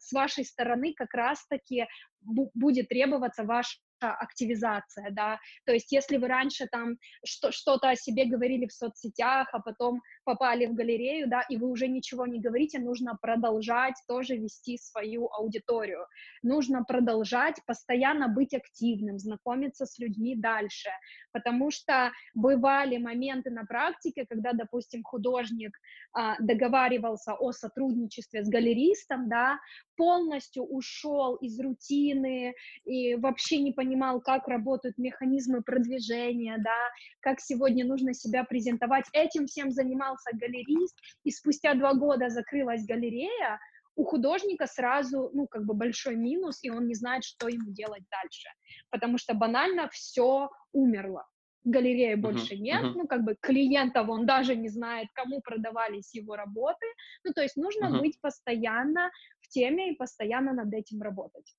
[0.00, 1.86] с вашей стороны как раз-таки
[2.20, 3.80] будет требоваться ваш
[4.12, 9.60] активизация, да, то есть если вы раньше там что-то о себе говорили в соцсетях, а
[9.60, 14.78] потом попали в галерею, да, и вы уже ничего не говорите, нужно продолжать тоже вести
[14.78, 16.06] свою аудиторию,
[16.42, 20.90] нужно продолжать постоянно быть активным, знакомиться с людьми дальше,
[21.32, 25.76] потому что бывали моменты на практике, когда, допустим, художник
[26.12, 29.58] а, договаривался о сотрудничестве с галеристом, да,
[29.96, 37.86] полностью ушел из рутины и вообще не понимал, как работают механизмы продвижения, да, как сегодня
[37.86, 39.04] нужно себя презентовать.
[39.12, 43.58] Этим всем занимался галерист, и спустя два года закрылась галерея,
[43.96, 48.02] у художника сразу, ну, как бы большой минус, и он не знает, что ему делать
[48.10, 48.48] дальше,
[48.90, 51.24] потому что банально все умерло
[51.64, 52.92] галереи больше uh-huh, нет, uh-huh.
[52.94, 56.86] ну, как бы клиентов он даже не знает, кому продавались его работы,
[57.24, 58.00] ну, то есть нужно uh-huh.
[58.00, 61.54] быть постоянно в теме и постоянно над этим работать.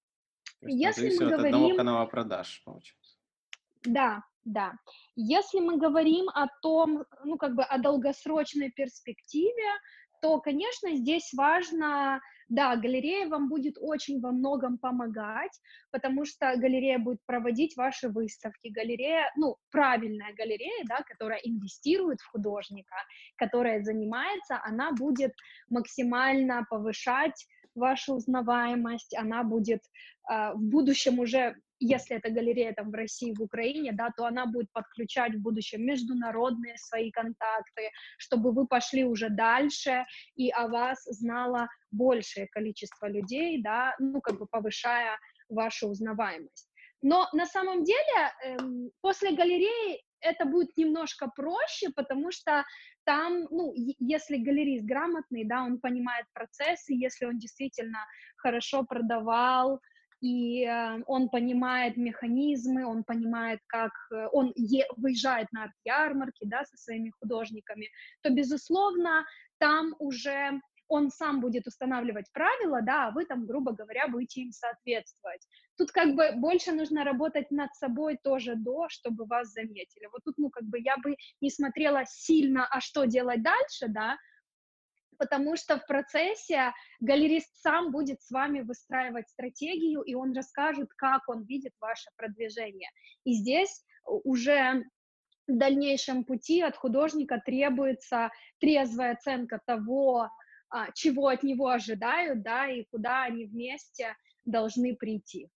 [0.62, 1.40] Если мы говорим...
[1.40, 3.18] от одного канала продаж, получается.
[3.84, 4.74] Да, да.
[5.16, 9.70] Если мы говорим о том, ну, как бы о долгосрочной перспективе,
[10.22, 15.60] то, конечно, здесь важно да, галерея вам будет очень во многом помогать,
[15.92, 18.68] потому что галерея будет проводить ваши выставки.
[18.68, 22.96] Галерея, ну, правильная галерея, да, которая инвестирует в художника,
[23.38, 25.34] которая занимается, она будет
[25.70, 29.82] максимально повышать вашу узнаваемость, она будет
[30.30, 34.46] э, в будущем уже если это галерея там в России, в Украине, да, то она
[34.46, 41.04] будет подключать в будущем международные свои контакты, чтобы вы пошли уже дальше, и о вас
[41.04, 45.18] знало большее количество людей, да, ну, как бы повышая
[45.50, 46.70] вашу узнаваемость.
[47.02, 52.66] Но на самом деле эм, после галереи это будет немножко проще, потому что
[53.06, 58.00] там, ну, если галерист грамотный, да, он понимает процессы, если он действительно
[58.38, 59.80] хорошо продавал,
[60.22, 66.64] и э, он понимает механизмы, он понимает, как э, он е- выезжает на арт-ярмарки, да,
[66.66, 67.90] со своими художниками,
[68.22, 69.26] то, безусловно,
[69.60, 74.52] там уже он сам будет устанавливать правила, да, а вы там, грубо говоря, будете им
[74.52, 75.48] соответствовать.
[75.78, 80.08] Тут как бы больше нужно работать над собой тоже до, чтобы вас заметили.
[80.12, 84.18] Вот тут, ну, как бы я бы не смотрела сильно, а что делать дальше, да,
[85.18, 91.28] потому что в процессе галерист сам будет с вами выстраивать стратегию, и он расскажет, как
[91.28, 92.90] он видит ваше продвижение.
[93.24, 94.84] И здесь уже
[95.48, 100.30] в дальнейшем пути от художника требуется трезвая оценка того,
[100.94, 105.50] чего от него ожидают, да, и куда они вместе должны прийти.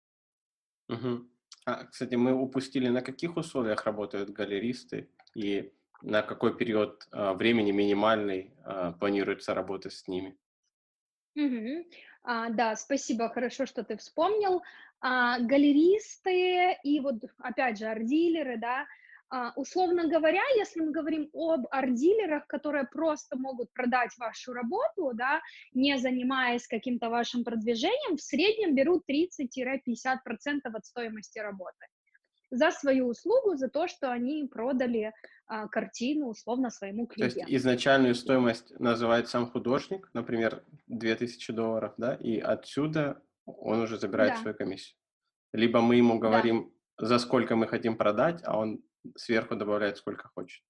[0.88, 1.26] Угу.
[1.66, 7.72] А, кстати, мы упустили, на каких условиях работают галеристы и на какой период а, времени
[7.72, 10.36] минимальный а, планируется работа с ними?
[11.34, 11.86] Угу.
[12.22, 14.62] А, да, спасибо, хорошо, что ты вспомнил.
[15.00, 18.86] А, галеристы и вот, опять же, арт-дилеры, да, а,
[19.56, 25.40] условно говоря, если мы говорим об арт-дилерах, которые просто могут продать вашу работу, да,
[25.72, 31.86] не занимаясь каким-то вашим продвижением, в среднем берут 30-50% от стоимости работы
[32.50, 35.12] за свою услугу, за то, что они продали
[35.46, 37.34] а, картину условно своему клиенту.
[37.34, 43.98] То есть изначальную стоимость называет сам художник, например, 2000 долларов, да, и отсюда он уже
[43.98, 44.40] забирает да.
[44.40, 44.96] свою комиссию.
[45.52, 47.06] Либо мы ему говорим, да.
[47.06, 48.82] за сколько мы хотим продать, а он
[49.16, 50.62] сверху добавляет сколько хочет.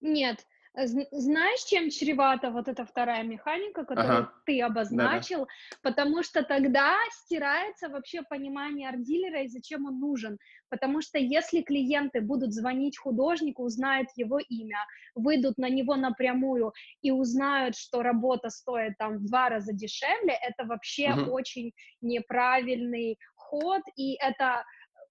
[0.00, 4.32] Нет, знаешь, чем чревата вот эта вторая механика, которую ага.
[4.44, 5.38] ты обозначил?
[5.38, 5.78] Да -да.
[5.82, 10.38] Потому что тогда стирается вообще понимание арт-дилера и зачем он нужен.
[10.70, 14.78] Потому что если клиенты будут звонить художнику, узнают его имя,
[15.14, 20.64] выйдут на него напрямую и узнают, что работа стоит там в два раза дешевле, это
[20.66, 21.30] вообще угу.
[21.30, 24.64] очень неправильный ход, и это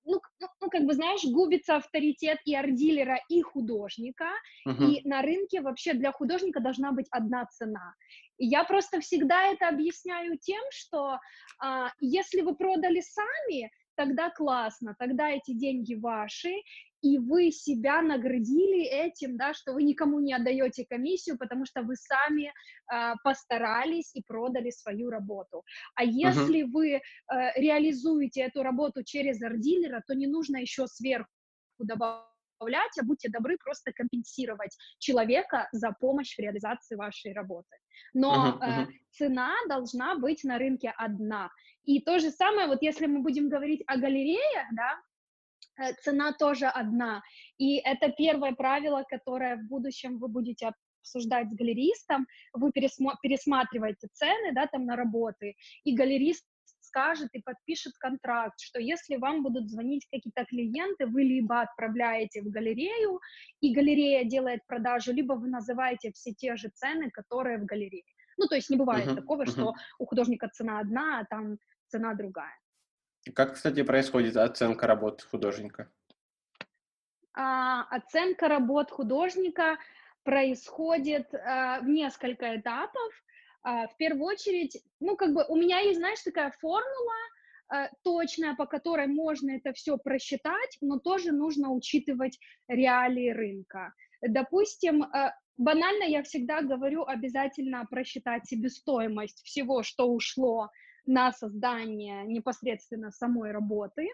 [0.06, 4.28] ну, ну, ну, как бы, знаешь, губится авторитет и арт-дилера, и художника,
[4.68, 4.86] uh-huh.
[4.86, 7.94] и на рынке вообще для художника должна быть одна цена.
[8.38, 11.20] И я просто всегда это объясняю тем, что
[11.60, 16.54] а, если вы продали сами, тогда классно, тогда эти деньги ваши,
[17.04, 21.96] и вы себя наградили этим, да, что вы никому не отдаете комиссию, потому что вы
[21.98, 25.64] сами э, постарались и продали свою работу.
[25.96, 26.72] А если uh-huh.
[26.72, 27.02] вы э,
[27.58, 31.30] реализуете эту работу через арт-дилера, то не нужно еще сверху
[31.78, 37.76] добавлять, а будьте добры просто компенсировать человека за помощь в реализации вашей работы.
[38.14, 38.84] Но uh-huh, uh-huh.
[38.84, 41.50] Э, цена должна быть на рынке одна.
[41.84, 45.02] И то же самое, вот если мы будем говорить о галереях, да,
[46.02, 47.22] цена тоже одна.
[47.58, 50.72] И это первое правило, которое в будущем вы будете
[51.04, 56.46] обсуждать с галеристом, вы пересма- пересматриваете цены, да, там на работы, и галерист
[56.94, 62.50] скажет и подпишет контракт, что если вам будут звонить какие-то клиенты, вы либо отправляете в
[62.50, 63.20] галерею,
[63.62, 68.04] и галерея делает продажу, либо вы называете все те же цены, которые в галерее.
[68.38, 69.52] Ну, то есть не бывает uh-huh, такого, uh-huh.
[69.52, 71.58] что у художника цена одна, а там
[71.88, 72.58] цена другая.
[73.32, 75.90] Как, кстати, происходит оценка работ художника?
[77.34, 79.78] А, оценка работ художника
[80.24, 83.14] происходит а, в несколько этапов.
[83.64, 87.16] А, в первую очередь, ну, как бы у меня есть, знаешь, такая формула
[87.70, 93.94] а, точная, по которой можно это все просчитать, но тоже нужно учитывать реалии рынка.
[94.22, 100.70] Допустим, а, банально я всегда говорю обязательно просчитать себестоимость всего, что ушло
[101.06, 104.10] на создание непосредственно самой работы.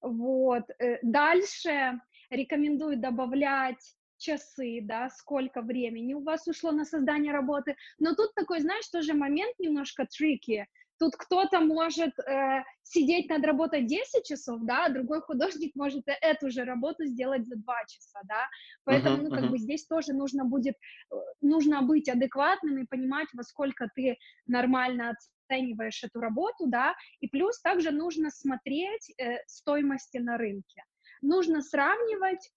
[0.00, 0.64] Вот.
[0.78, 2.00] Э, дальше
[2.30, 7.76] рекомендую добавлять часы, да, сколько времени у вас ушло на создание работы.
[7.98, 10.66] Но тут такой, знаешь, тоже момент немножко трики.
[11.00, 16.50] Тут кто-то может э, сидеть над работой 10 часов, да, а другой художник может эту
[16.50, 18.46] же работу сделать за 2 часа, да.
[18.84, 19.48] Поэтому, uh-huh, ну, как uh-huh.
[19.48, 20.74] бы здесь тоже нужно будет,
[21.10, 25.14] э, нужно быть адекватным и понимать, во сколько ты нормально
[25.48, 30.84] оцениваешь эту работу, да, и плюс также нужно смотреть э, стоимости на рынке.
[31.22, 32.50] Нужно сравнивать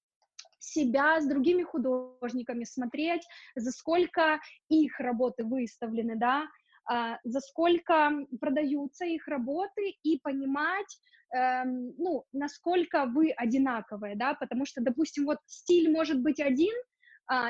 [0.60, 3.21] себя с другими художниками, смотреть,
[3.56, 6.45] за сколько их работы выставлены, да,
[7.24, 10.98] за сколько продаются их работы и понимать,
[11.36, 16.92] эм, ну, насколько вы одинаковые, да, потому что, допустим, вот стиль может быть один, а,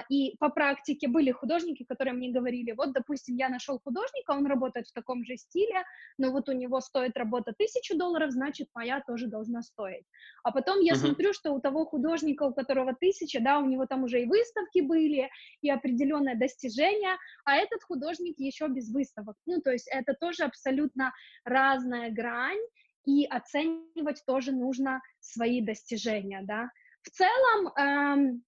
[0.10, 4.88] и по практике были художники, которые мне говорили, вот, допустим, я нашел художника, он работает
[4.88, 5.84] в таком же стиле,
[6.18, 10.06] но вот у него стоит работа тысячу долларов, значит, моя тоже должна стоить.
[10.44, 10.98] А потом я uh-huh.
[10.98, 14.82] смотрю, что у того художника, у которого тысяча, да, у него там уже и выставки
[14.82, 15.30] были,
[15.62, 19.36] и определенное достижение, а этот художник еще без выставок.
[19.46, 21.14] Ну, то есть это тоже абсолютно
[21.46, 22.62] разная грань,
[23.06, 26.70] и оценивать тоже нужно свои достижения, да.
[27.02, 28.44] В целом, эм,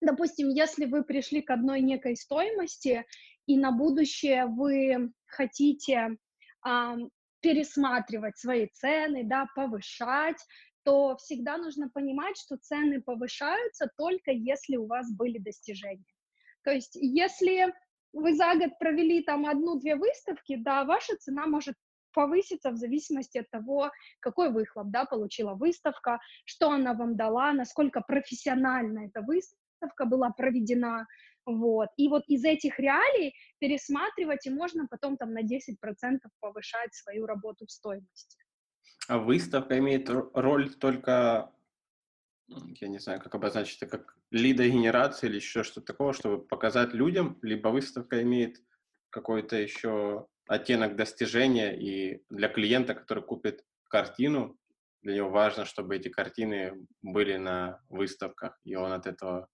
[0.00, 3.04] допустим, если вы пришли к одной некой стоимости,
[3.46, 6.16] и на будущее вы хотите
[6.62, 6.96] а,
[7.40, 10.38] пересматривать свои цены, да, повышать,
[10.84, 16.04] то всегда нужно понимать, что цены повышаются только если у вас были достижения.
[16.62, 17.74] То есть если
[18.12, 21.74] вы за год провели там одну-две выставки, да, ваша цена может
[22.12, 23.90] повыситься в зависимости от того,
[24.20, 29.69] какой выхлоп, да, получила выставка, что она вам дала, насколько профессионально эта выставка
[30.06, 31.06] была проведена,
[31.46, 31.88] вот.
[31.96, 37.66] И вот из этих реалий пересматривать и можно потом там на 10% повышать свою работу
[37.66, 38.38] в стоимости.
[39.08, 41.52] А выставка имеет роль только,
[42.48, 47.38] я не знаю, как обозначить это, как лидогенерация или еще что-то такого, чтобы показать людям,
[47.42, 48.62] либо выставка имеет
[49.10, 54.56] какой-то еще оттенок достижения, и для клиента, который купит картину,
[55.02, 59.48] для него важно, чтобы эти картины были на выставках, и он от этого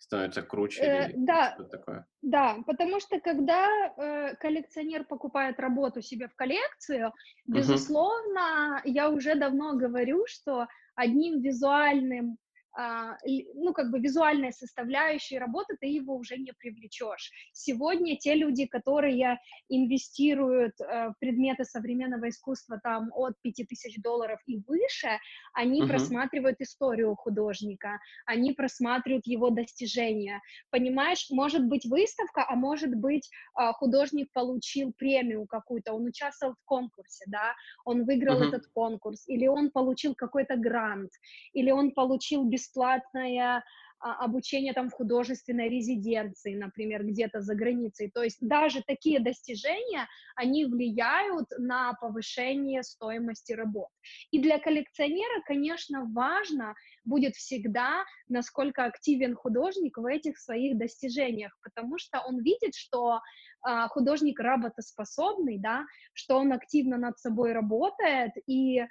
[0.00, 2.06] становится круче э, или да, что такое?
[2.22, 7.12] Да, потому что когда э, коллекционер покупает работу себе в коллекцию,
[7.46, 8.90] безусловно, uh-huh.
[8.90, 12.38] я уже давно говорю, что одним визуальным
[12.76, 17.30] ну, как бы визуальной составляющей работы, ты его уже не привлечешь.
[17.52, 24.58] Сегодня те люди, которые инвестируют э, в предметы современного искусства там от 5000 долларов и
[24.66, 25.18] выше,
[25.52, 25.88] они uh-huh.
[25.88, 30.40] просматривают историю художника, они просматривают его достижения.
[30.70, 36.64] Понимаешь, может быть выставка, а может быть а, художник получил премию какую-то, он участвовал в
[36.64, 37.54] конкурсе, да,
[37.84, 38.48] он выиграл uh-huh.
[38.48, 41.10] этот конкурс, или он получил какой-то грант,
[41.52, 43.64] или он получил бесплатное
[44.02, 48.10] а, обучение там в художественной резиденции, например, где-то за границей.
[48.10, 53.88] То есть даже такие достижения, они влияют на повышение стоимости работ.
[54.30, 61.98] И для коллекционера, конечно, важно будет всегда, насколько активен художник в этих своих достижениях, потому
[61.98, 63.20] что он видит, что
[63.62, 65.84] а, художник работоспособный, да,
[66.14, 68.86] что он активно над собой работает, и а,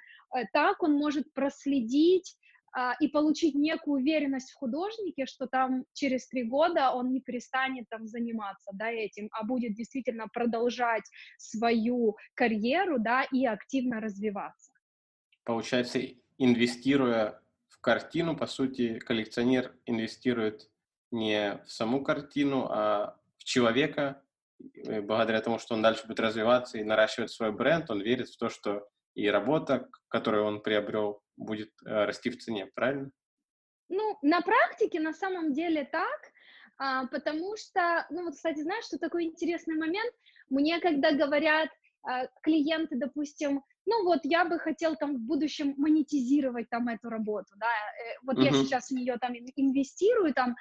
[0.52, 2.36] так он может проследить
[3.00, 8.06] и получить некую уверенность в художнике, что там через три года он не перестанет там
[8.06, 11.02] заниматься, да, этим, а будет действительно продолжать
[11.38, 14.72] свою карьеру, да, и активно развиваться.
[15.44, 16.00] Получается,
[16.38, 20.70] инвестируя в картину, по сути, коллекционер инвестирует
[21.10, 24.22] не в саму картину, а в человека,
[24.84, 28.48] благодаря тому, что он дальше будет развиваться и наращивать свой бренд, он верит в то,
[28.50, 33.10] что и работа, которую он приобрел, будет э, расти в цене, правильно?
[33.88, 36.20] Ну, на практике на самом деле так,
[36.78, 40.14] а, потому что, ну вот, кстати, знаешь, что такой интересный момент?
[40.48, 41.68] Мне, когда говорят
[42.02, 47.52] а, клиенты, допустим, ну вот я бы хотел там в будущем монетизировать там эту работу,
[47.56, 48.44] да, э, вот uh-huh.
[48.44, 50.54] я сейчас в нее там инвестирую, там,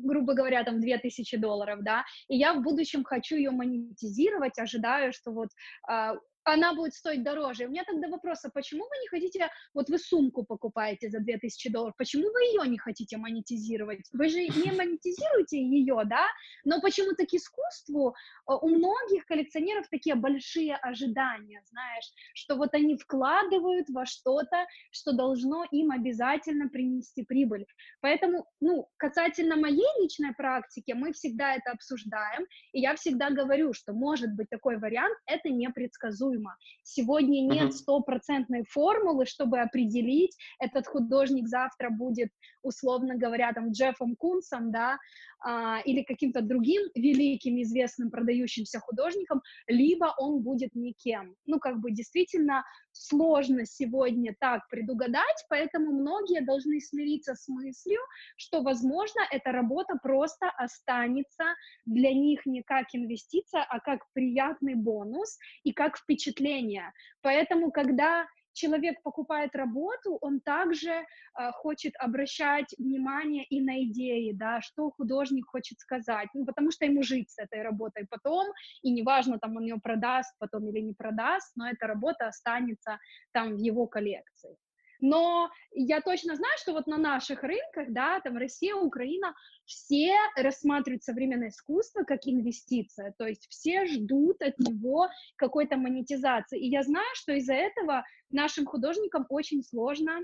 [0.00, 5.32] грубо говоря, там 2000 долларов, да, и я в будущем хочу ее монетизировать, ожидаю, что
[5.32, 5.48] вот
[5.88, 6.16] а,
[6.52, 7.66] она будет стоить дороже.
[7.66, 11.70] у меня тогда вопрос, а почему вы не хотите, вот вы сумку покупаете за 2000
[11.70, 14.00] долларов, почему вы ее не хотите монетизировать?
[14.12, 16.26] Вы же не монетизируете ее, да?
[16.64, 22.96] Но почему-то к искусству э, у многих коллекционеров такие большие ожидания, знаешь, что вот они
[22.96, 27.66] вкладывают во что-то, что должно им обязательно принести прибыль.
[28.00, 33.92] Поэтому, ну, касательно моей личной практики, мы всегда это обсуждаем, и я всегда говорю, что
[33.92, 36.56] может быть такой вариант, это непредсказуемо предсказуемо.
[36.82, 42.30] Сегодня нет стопроцентной формулы, чтобы определить, этот художник завтра будет,
[42.62, 44.98] условно говоря, там, Джеффом Кунсом, да,
[45.40, 51.34] а, или каким-то другим великим, известным, продающимся художником, либо он будет никем.
[51.46, 58.00] Ну, как бы действительно сложно сегодня так предугадать, поэтому многие должны смириться с мыслью,
[58.36, 61.44] что, возможно, эта работа просто останется
[61.86, 66.92] для них не как инвестиция, а как приятный бонус и как впечатление.
[67.22, 68.26] Поэтому, когда
[68.58, 71.04] человек покупает работу, он также э,
[71.52, 77.02] хочет обращать внимание и на идеи, да, что художник хочет сказать, ну, потому что ему
[77.02, 78.46] жить с этой работой потом,
[78.82, 82.98] и неважно, там он ее продаст потом или не продаст, но эта работа останется
[83.32, 84.56] там в его коллекции.
[85.00, 89.34] Но я точно знаю, что вот на наших рынках, да, там Россия, Украина,
[89.64, 96.58] все рассматривают современное искусство как инвестиция, то есть все ждут от него какой-то монетизации.
[96.60, 100.20] И я знаю, что из-за этого нашим художникам очень сложно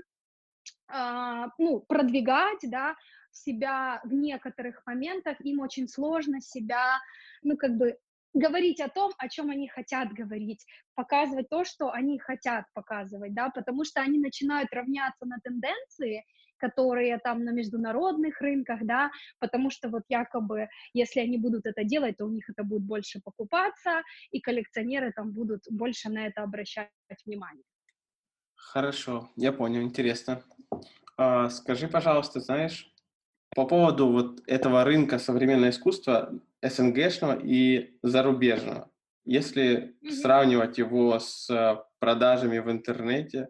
[0.87, 2.95] Uh, ну, продвигать, да,
[3.31, 6.99] себя в некоторых моментах, им очень сложно себя,
[7.43, 7.97] ну, как бы
[8.35, 13.49] говорить о том, о чем они хотят говорить, показывать то, что они хотят показывать, да,
[13.49, 16.23] потому что они начинают равняться на тенденции,
[16.57, 19.09] которые там на международных рынках, да,
[19.39, 23.19] потому что вот якобы, если они будут это делать, то у них это будет больше
[23.23, 26.89] покупаться, и коллекционеры там будут больше на это обращать
[27.25, 27.63] внимание.
[28.55, 30.43] Хорошо, я понял, интересно.
[31.17, 32.91] А, скажи, пожалуйста, знаешь,
[33.55, 36.33] по поводу вот этого рынка современного искусства,
[36.69, 38.91] СНГшного и зарубежного,
[39.23, 40.11] если mm-hmm.
[40.11, 43.49] сравнивать его с э, продажами в интернете,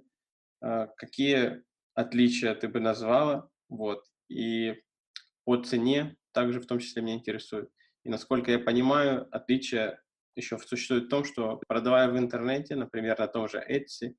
[0.62, 1.64] э, какие
[1.94, 4.76] отличия ты бы назвала, вот, и
[5.46, 7.70] по цене также в том числе меня интересует.
[8.04, 10.00] И насколько я понимаю, отличие
[10.36, 14.16] еще существует в том, что продавая в интернете, например, на том же Etsy,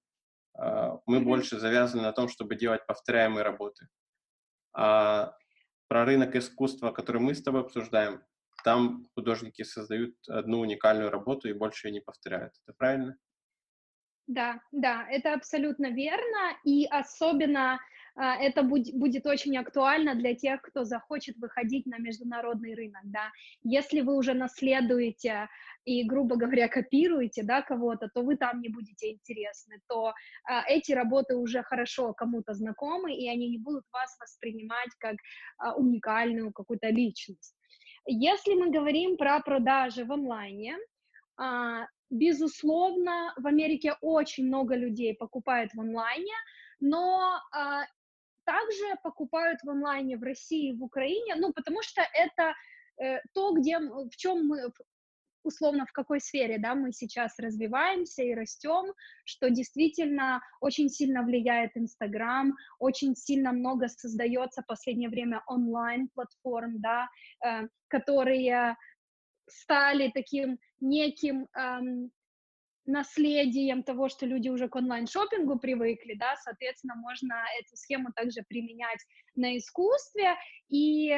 [0.55, 1.24] а, мы mm-hmm.
[1.24, 3.88] больше завязаны на том, чтобы делать повторяемые работы.
[4.74, 5.36] А
[5.88, 8.22] про рынок искусства, который мы с тобой обсуждаем,
[8.67, 12.53] там художники создают одну уникальную работу и больше ее не повторяют.
[12.64, 13.17] Это правильно?
[14.27, 17.79] Да, да, это абсолютно верно, и особенно
[18.17, 23.31] а, это будет очень актуально для тех, кто захочет выходить на международный рынок, да.
[23.62, 25.49] Если вы уже наследуете
[25.85, 30.12] и, грубо говоря, копируете, да, кого-то, то вы там не будете интересны, то
[30.43, 35.14] а, эти работы уже хорошо кому-то знакомы, и они не будут вас воспринимать как
[35.59, 37.55] а, уникальную какую-то личность.
[38.07, 40.76] Если мы говорим про продажи в онлайне,
[41.36, 46.34] а, безусловно, в Америке очень много людей покупают в онлайне,
[46.78, 47.84] но а,
[48.44, 52.54] также покупают в онлайне в России и в Украине, ну, потому что это
[53.02, 54.70] э, то, где, в чем мы,
[55.47, 58.92] условно, в какой сфере, да, мы сейчас развиваемся и растем,
[59.24, 67.09] что действительно очень сильно влияет Инстаграм, очень сильно много создается в последнее время онлайн-платформ, да,
[67.44, 68.76] э, которые
[69.49, 72.11] стали таким неким эм,
[72.86, 79.01] наследием того, что люди уже к онлайн-шопингу привыкли, да, соответственно, можно эту схему также применять
[79.34, 80.34] на искусстве,
[80.68, 81.11] и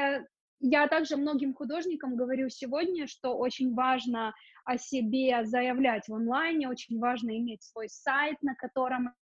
[0.61, 4.35] я также многим художникам говорю сегодня, что очень важно
[4.65, 9.15] о себе заявлять в онлайне, очень важно иметь свой сайт, на котором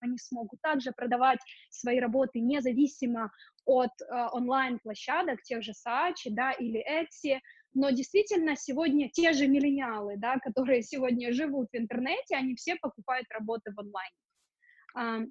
[0.00, 1.38] они смогут также продавать
[1.70, 3.32] свои работы независимо
[3.64, 7.40] от э, онлайн-площадок, тех же Сачи, да, или Etsy,
[7.74, 13.26] но действительно сегодня те же миллениалы, да, которые сегодня живут в интернете, они все покупают
[13.30, 15.30] работы в онлайне.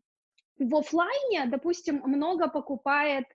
[0.58, 3.26] В офлайне, допустим, много покупает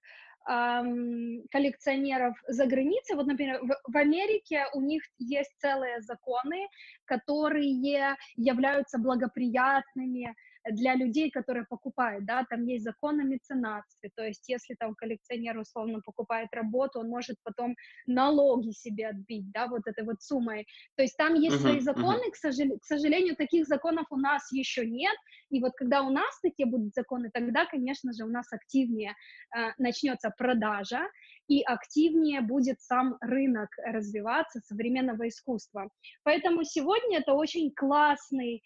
[0.47, 3.17] коллекционеров за границей.
[3.17, 6.69] Вот, например, в, в Америке у них есть целые законы,
[7.05, 10.35] которые являются благоприятными
[10.71, 15.59] для людей, которые покупают, да, там есть закон о меценатстве, то есть если там коллекционер
[15.59, 17.75] условно покупает работу, он может потом
[18.07, 22.29] налоги себе отбить, да, вот этой вот суммой, то есть там есть uh-huh, свои законы,
[22.29, 22.33] uh-huh.
[22.33, 25.17] к, сожалению, к сожалению, таких законов у нас еще нет,
[25.51, 29.15] и вот когда у нас такие будут законы, тогда, конечно же, у нас активнее
[29.57, 31.01] э, начнется продажа,
[31.49, 35.91] и активнее будет сам рынок развиваться современного искусства.
[36.23, 38.63] Поэтому сегодня это очень классный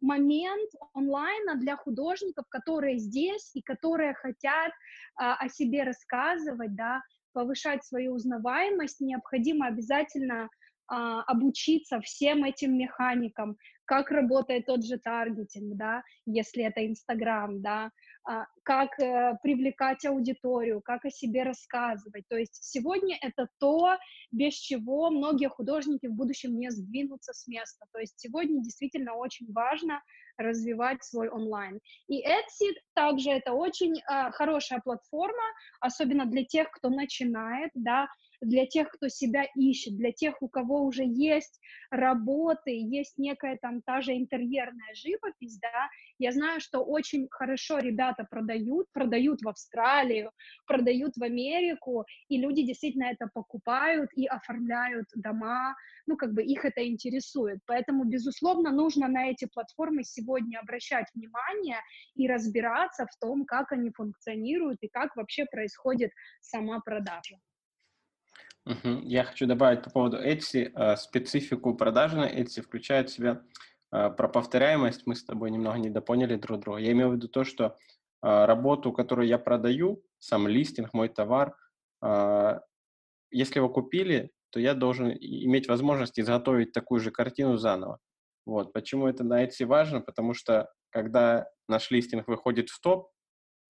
[0.00, 4.72] момент онлайна для художников, которые здесь и которые хотят
[5.16, 7.02] а, о себе рассказывать, да,
[7.32, 10.48] повышать свою узнаваемость, необходимо обязательно
[10.86, 13.56] а, обучиться всем этим механикам,
[13.86, 17.90] как работает тот же таргетинг, да, если это Инстаграм, да,
[18.26, 22.24] а, как э, привлекать аудиторию, как о себе рассказывать.
[22.28, 23.96] То есть сегодня это то,
[24.32, 27.84] без чего многие художники в будущем не сдвинутся с места.
[27.92, 30.02] То есть сегодня действительно очень важно
[30.38, 31.80] развивать свой онлайн.
[32.08, 35.44] И Etsy также это очень э, хорошая платформа,
[35.80, 38.08] особенно для тех, кто начинает, да,
[38.44, 43.82] для тех, кто себя ищет, для тех, у кого уже есть работы, есть некая там
[43.82, 45.88] та же интерьерная живопись, да,
[46.18, 50.30] я знаю, что очень хорошо ребята продают, продают в Австралию,
[50.66, 55.74] продают в Америку, и люди действительно это покупают и оформляют дома,
[56.06, 57.58] ну, как бы их это интересует.
[57.66, 61.78] Поэтому, безусловно, нужно на эти платформы сегодня обращать внимание
[62.14, 67.36] и разбираться в том, как они функционируют и как вообще происходит сама продажа.
[68.66, 69.02] Угу.
[69.02, 73.42] Я хочу добавить по поводу Etsy э, специфику продажи на Etsy включает в себя
[73.92, 75.06] э, про повторяемость.
[75.06, 76.78] Мы с тобой немного недопоняли друг друга.
[76.78, 77.70] Я имею в виду то, что э,
[78.22, 81.54] работу, которую я продаю, сам листинг, мой товар,
[83.30, 87.98] если его купили, то я должен иметь возможность изготовить такую же картину заново.
[88.46, 88.72] Вот.
[88.72, 90.00] Почему это на Etsy важно?
[90.00, 93.10] Потому что когда наш листинг выходит в топ,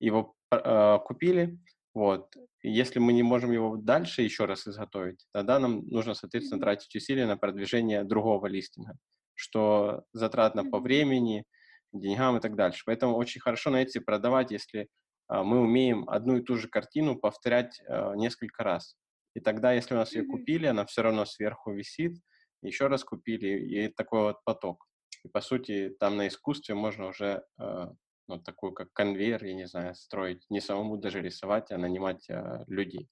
[0.00, 1.58] его э, купили,
[1.94, 2.36] Вот.
[2.62, 6.94] И если мы не можем его дальше еще раз изготовить, тогда нам нужно, соответственно, тратить
[6.94, 8.96] усилия на продвижение другого листинга,
[9.34, 11.44] что затратно по времени,
[11.92, 12.82] деньгам и так дальше.
[12.84, 14.88] Поэтому очень хорошо на Etsy продавать, если
[15.28, 18.96] а, мы умеем одну и ту же картину повторять а, несколько раз.
[19.34, 22.16] И тогда, если у нас ее купили, она все равно сверху висит,
[22.62, 24.86] еще раз купили, и такой вот поток.
[25.24, 27.92] И, по сути, там на искусстве можно уже а,
[28.28, 32.64] ну, такую как конвейер, я не знаю, строить, не самому даже рисовать, а нанимать а,
[32.66, 33.08] людей.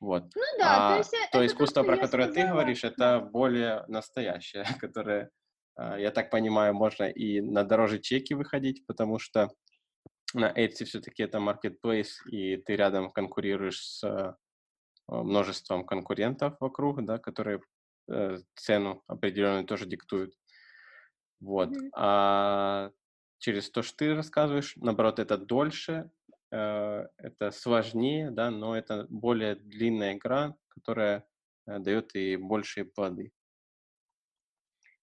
[0.00, 0.24] Вот.
[0.34, 2.52] Ну да, то А есть э, то это то, искусство, что про которое ты сказала.
[2.52, 2.88] говоришь, Да.
[2.88, 5.30] это более настоящее, которое,
[5.76, 9.50] а, я так понимаю, можно и на дороже чеки выходить, потому что
[10.34, 14.36] на Etsy все-таки это marketplace, и ты рядом конкурируешь с а,
[15.08, 17.60] множеством конкурентов вокруг, да, которые
[18.10, 20.34] э, цену определенную тоже диктуют.
[21.40, 21.70] Вот.
[21.70, 21.90] Мгм.
[21.94, 22.90] А
[23.38, 26.10] через то, что ты рассказываешь, наоборот, это дольше,
[26.50, 31.26] э, это сложнее, да, но это более длинная игра, которая
[31.66, 33.32] э, дает и большие плоды.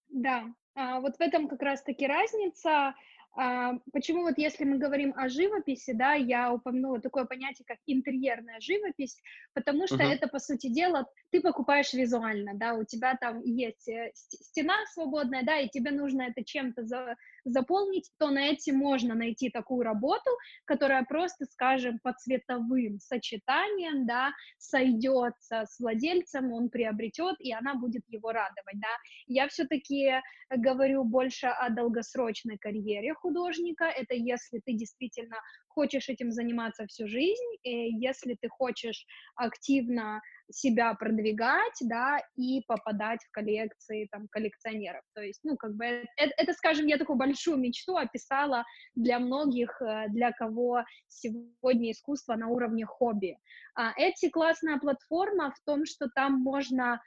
[0.10, 2.96] Да, а, вот в этом как раз-таки разница.
[3.34, 8.60] А, почему вот если мы говорим о живописи, да, я упомянула такое понятие, как интерьерная
[8.60, 9.22] живопись,
[9.54, 10.04] потому что Мгм.
[10.04, 14.76] это, по сути дела, ты покупаешь визуально, да, у тебя там есть э, ст- стена
[14.94, 19.84] свободная, да, и тебе нужно это чем-то за- заполнить, то на эти можно найти такую
[19.84, 20.30] работу,
[20.66, 28.04] которая просто, скажем, по цветовым сочетаниям, да, сойдется с владельцем, он приобретет, и она будет
[28.08, 28.96] его радовать, да.
[29.28, 33.86] Я все-таки говорю больше о долгосрочной карьере художника.
[33.86, 35.38] Это если ты действительно
[35.74, 39.06] хочешь этим заниматься всю жизнь, и если ты хочешь
[39.36, 45.02] активно себя продвигать, да, и попадать в коллекции там коллекционеров.
[45.14, 48.64] То есть, ну, как бы это, это, скажем, я такую большую мечту описала
[48.96, 53.38] для многих, э, для кого сегодня искусство на уровне хобби.
[53.76, 57.00] А Etsy классная платформа в том, что там можно а,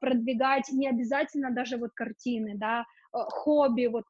[0.00, 4.04] продвигать не обязательно даже вот картины, да, а, хобби, вот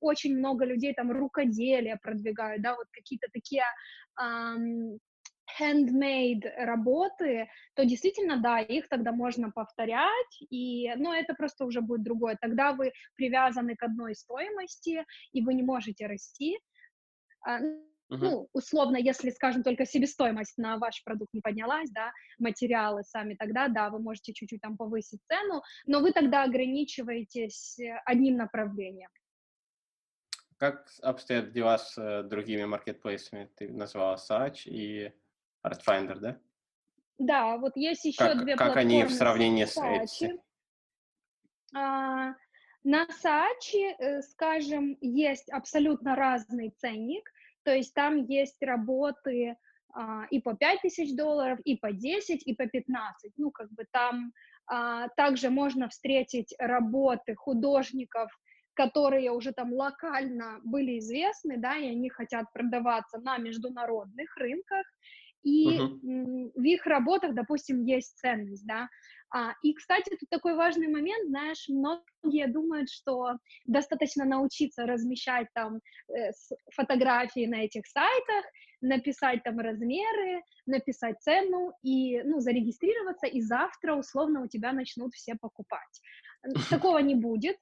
[0.00, 3.64] очень много людей там рукоделие продвигают, да, вот какие-то такие
[4.20, 4.98] um,
[5.60, 12.02] handmade работы, то действительно, да, их тогда можно повторять, и, но это просто уже будет
[12.02, 12.36] другое.
[12.40, 16.58] Тогда вы привязаны к одной стоимости, и вы не можете расти.
[18.08, 18.24] Мгм.
[18.24, 23.68] ну, условно, если, скажем, только себестоимость на ваш продукт не поднялась, да, материалы сами, тогда,
[23.68, 29.10] да, вы можете чуть-чуть там повысить цену, но вы тогда ограничиваетесь э, одним направлением.
[30.56, 33.50] Как обстоят дела с э, другими маркетплейсами?
[33.56, 35.12] Ты назвала Sach и
[35.66, 36.40] Artfinder, да?
[37.18, 38.80] Да, вот есть еще Как, две как платформы.
[38.80, 39.76] они в сравнении с.
[39.76, 40.38] Etsy?
[41.74, 42.34] А,
[42.84, 47.28] на Saatchi, э, скажем, есть абсолютно разный ценник,
[47.66, 49.56] то есть там есть работы
[49.92, 53.32] а, и по 5 тысяч долларов, и по 10, и по 15.
[53.36, 54.32] Ну, как бы там
[54.68, 58.30] а, также можно встретить работы художников,
[58.74, 64.86] которые уже там локально были известны, да, и они хотят продаваться на международных рынках,
[65.42, 66.00] и Мгм.
[66.02, 68.88] в их работах, допустим, есть ценность, да.
[69.30, 75.80] А, и, кстати, тут такой важный момент, знаешь, многие думают, что достаточно научиться размещать там
[76.08, 76.30] э,
[76.72, 78.44] фотографии на этих сайтах,
[78.80, 85.34] написать там размеры, написать цену и, ну, зарегистрироваться, и завтра условно у тебя начнут все
[85.34, 86.00] покупать.
[86.70, 87.56] Такого не будет.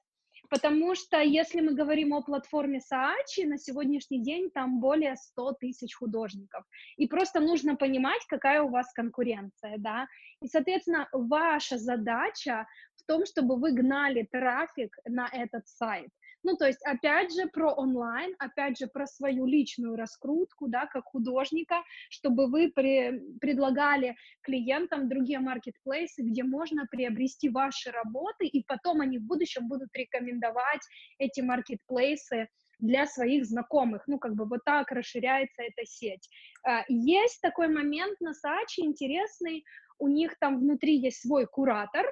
[0.49, 5.95] Потому что если мы говорим о платформе Saatchi, на сегодняшний день там более 100 тысяч
[5.95, 6.63] художников.
[6.97, 10.07] И просто нужно понимать, какая у вас конкуренция, да.
[10.41, 16.09] И, соответственно, ваша задача в том, чтобы вы гнали трафик на этот сайт.
[16.45, 21.05] Ну, то есть, опять же, про онлайн, опять же, про свою личную раскрутку, да, как
[21.05, 21.81] художника,
[22.11, 29.17] чтобы вы при, предлагали клиентам другие маркетплейсы, где можно приобрести ваши работы, и потом они
[29.17, 30.81] в будущем будут рекомендовать
[31.17, 34.03] эти маркетплейсы для своих знакомых.
[34.05, 36.29] Ну, как бы вот так расширяется эта сеть.
[36.63, 39.65] А, есть такой момент на Сачи интересный,
[39.97, 42.05] у них там внутри есть свой куратор,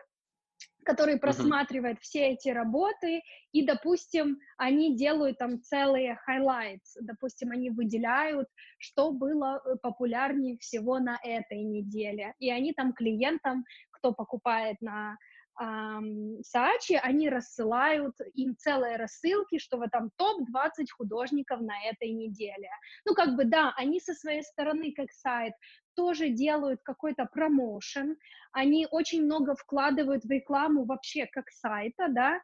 [0.86, 2.02] который просматривает uh-huh.
[2.02, 8.48] все эти работы, и, допустим, они делают там целые highlights, допустим, они выделяют,
[8.78, 15.18] что было э, популярнее всего на этой неделе, и они там клиентам, кто покупает на
[15.56, 22.70] Саачи, они рассылают им целые рассылки, что в этом топ-20 художников на этой неделе.
[23.06, 25.54] Ну, как бы, да, они со своей стороны, как сайт,
[25.96, 28.18] тоже делают какой-то промоушен,
[28.52, 32.40] они очень много вкладывают в рекламу вообще как сайта, да,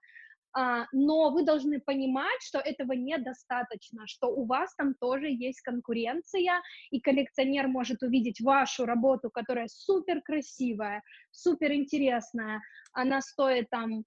[0.52, 6.62] а, но вы должны понимать, что этого недостаточно, что у вас там тоже есть конкуренция,
[6.90, 12.62] и коллекционер может увидеть вашу работу, которая супер красивая, супер интересная,
[12.94, 14.04] она стоит там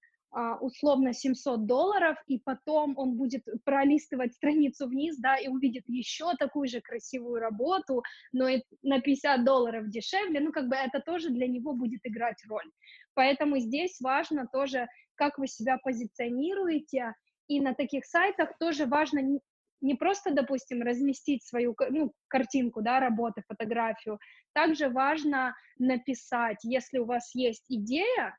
[0.60, 6.68] условно 700 долларов, и потом он будет пролистывать страницу вниз, да, и увидит еще такую
[6.68, 8.02] же красивую работу,
[8.32, 12.42] но и на 50 долларов дешевле, ну, как бы это тоже для него будет играть
[12.48, 12.70] роль.
[13.14, 17.14] Поэтому здесь важно тоже, как вы себя позиционируете,
[17.48, 19.40] и на таких сайтах тоже важно
[19.82, 24.18] не просто, допустим, разместить свою ну, картинку, да, работы, фотографию,
[24.54, 28.36] также важно написать, если у вас есть идея,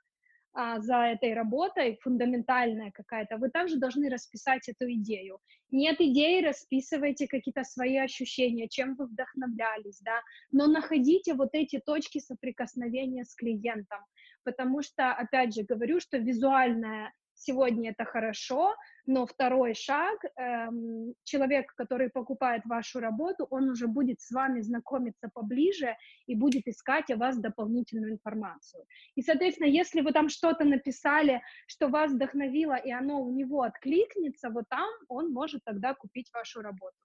[0.54, 5.40] а, за этой работой, фундаментальная какая-то, вы также должны расписать эту идею.
[5.72, 12.20] Нет идеи, расписывайте какие-то свои ощущения, чем вы вдохновлялись, да, но находите вот эти точки
[12.20, 14.00] соприкосновения с клиентом,
[14.44, 17.12] потому что, опять же, говорю, что визуальная
[17.46, 18.76] сегодня это хорошо,
[19.06, 25.30] но второй шаг, эм, человек, который покупает вашу работу, он уже будет с вами знакомиться
[25.34, 28.86] поближе и будет искать о вас дополнительную информацию.
[29.16, 34.50] И, соответственно, если вы там что-то написали, что вас вдохновило, и оно у него откликнется,
[34.50, 36.96] вот там он может тогда купить вашу работу.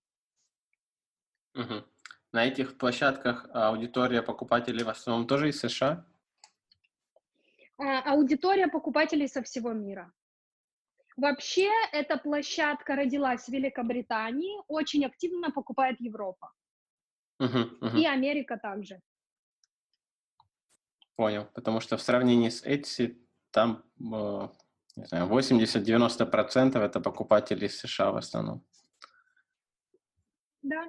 [1.55, 1.84] Угу.
[2.32, 6.05] На этих площадках аудитория покупателей в основном тоже из США?
[7.78, 10.12] А, аудитория покупателей со всего мира.
[11.19, 16.53] Вообще, эта площадка родилась в Великобритании, очень активно покупает Европа.
[17.43, 17.99] Uh-huh, uh-huh.
[17.99, 19.01] И Америка также.
[21.16, 23.16] Понял, потому что в сравнении с Etsy
[23.51, 24.49] там э,
[24.95, 28.64] не знаю, 80-90% это покупатели из США в основном.
[30.62, 30.85] Да.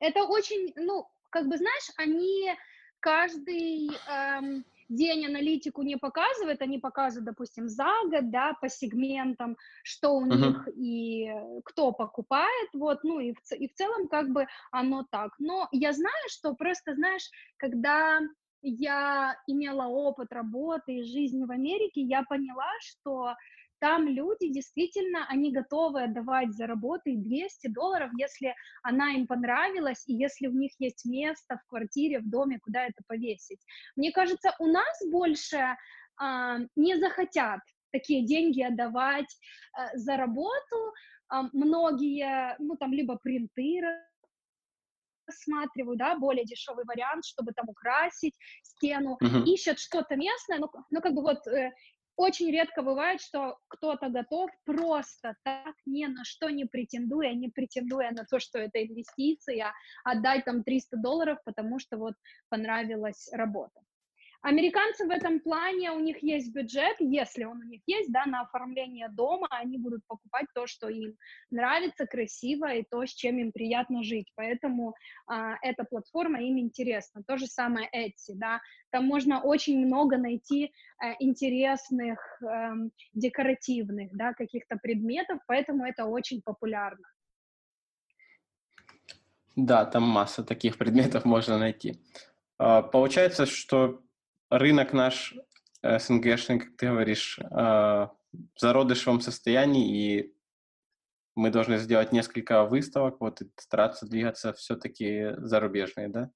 [0.00, 2.54] Это очень, ну, как бы, знаешь, они
[3.00, 10.16] каждый эм, день аналитику не показывает, они показывают, допустим, за год, да, по сегментам, что
[10.16, 10.36] у uh-huh.
[10.36, 11.32] них и
[11.64, 15.32] кто покупает, вот, ну и в, и в целом как бы оно так.
[15.38, 18.20] Но я знаю, что просто, знаешь, когда
[18.62, 23.34] я имела опыт работы и жизни в Америке, я поняла, что
[23.80, 30.14] там люди действительно, они готовы отдавать за работу 200 долларов, если она им понравилась, и
[30.14, 33.60] если у них есть место в квартире, в доме, куда это повесить.
[33.96, 35.76] Мне кажется, у нас больше
[36.16, 37.60] а, не захотят
[37.90, 39.34] такие деньги отдавать
[39.72, 40.92] а, за работу.
[41.28, 43.80] А, многие, ну, там, либо принты
[45.26, 49.44] рассматривают, да, более дешевый вариант, чтобы там украсить стену, uh-huh.
[49.44, 51.70] ищут что-то местное, ну, ну, как бы вот э,
[52.20, 58.10] очень редко бывает, что кто-то готов просто так, ни на что не претендуя, не претендуя
[58.10, 59.72] на то, что это инвестиция,
[60.04, 62.14] отдать там 300 долларов, потому что вот
[62.50, 63.80] понравилась работа.
[64.42, 68.40] Американцы в этом плане, у них есть бюджет, если он у них есть, да, на
[68.40, 71.14] оформление дома, они будут покупать то, что им
[71.50, 74.32] нравится, красиво, и то, с чем им приятно жить.
[74.36, 74.94] Поэтому
[75.26, 77.22] а, эта платформа им интересна.
[77.22, 82.72] То же самое Etsy, да, там можно очень много найти а, интересных, а,
[83.12, 87.06] декоративных, да, каких-то предметов, поэтому это очень популярно.
[89.54, 92.00] Да, там масса таких предметов можно найти.
[92.56, 94.02] А, получается, что
[94.50, 95.34] рынок наш
[95.82, 98.10] СНГшный, как ты говоришь, э, в
[98.56, 100.34] зародышевом состоянии, и
[101.34, 106.30] мы должны сделать несколько выставок, вот, и стараться двигаться все-таки зарубежные, да?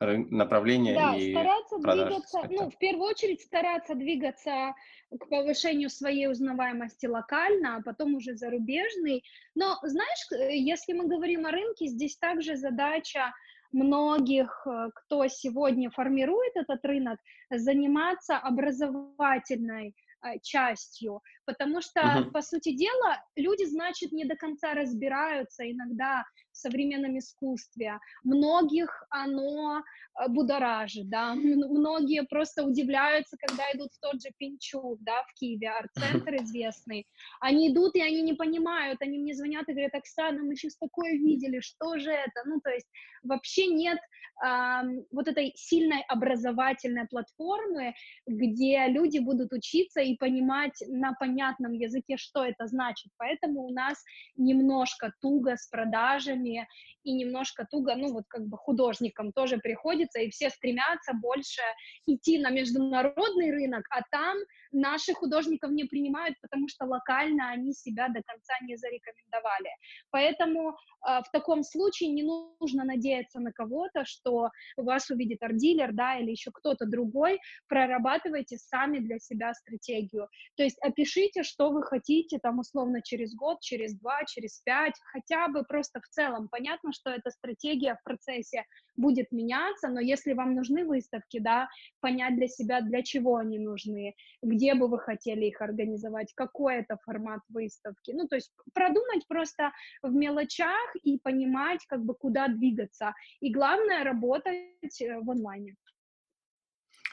[0.00, 4.74] направления да, и стараться двигаться, ну, в первую очередь стараться двигаться
[5.10, 9.24] к повышению своей узнаваемости локально, а потом уже зарубежный.
[9.56, 13.32] Но, знаешь, э, если мы говорим о рынке, здесь также задача
[13.72, 17.18] многих, э, кто сегодня формирует этот рынок,
[17.50, 22.30] заниматься образовательной э, частью, потому что, uh-huh.
[22.30, 26.24] по сути дела, люди, значит, не до конца разбираются иногда
[26.58, 27.98] современном искусстве.
[28.24, 35.22] Многих оно э, будоражит, да, многие просто удивляются, когда идут в тот же Пинчук, да,
[35.24, 37.06] в Киеве, арт-центр известный.
[37.40, 41.12] Они идут, и они не понимают, они мне звонят и говорят, Оксана, мы сейчас такое
[41.12, 42.42] видели, что же это?
[42.46, 42.86] Ну, то есть
[43.22, 43.98] вообще нет
[44.44, 44.82] э,
[45.12, 47.94] вот этой сильной образовательной платформы,
[48.26, 53.12] где люди будут учиться и понимать на понятном языке, что это значит.
[53.16, 54.02] Поэтому у нас
[54.36, 56.68] немножко туго с продажами, художниками,
[57.04, 61.62] и немножко туго, ну, вот как бы художникам тоже приходится, и все стремятся больше
[62.06, 64.36] идти на международный рынок, а там
[64.72, 69.70] наших художников не принимают, потому что локально они себя до конца не зарекомендовали.
[70.10, 76.18] Поэтому э, в таком случае не нужно надеяться на кого-то, что вас увидит арт-дилер, да,
[76.18, 77.38] или еще кто-то другой,
[77.68, 80.28] прорабатывайте сами для себя стратегию.
[80.56, 85.48] То есть опишите, что вы хотите, там, условно, через год, через два, через пять, хотя
[85.48, 86.48] бы просто в целом.
[86.48, 88.64] Понятно, что эта стратегия в процессе
[88.98, 91.68] будет меняться, но если вам нужны выставки, да,
[92.00, 96.98] понять для себя, для чего они нужны, где бы вы хотели их организовать, какой это
[97.04, 98.10] формат выставки.
[98.10, 99.72] Ну, то есть продумать просто
[100.02, 103.14] в мелочах и понимать, как бы, куда двигаться.
[103.40, 105.76] И главное, работать э, в онлайне.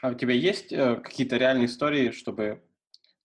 [0.02, 2.62] А у тебя есть э, какие-то реальные истории, чтобы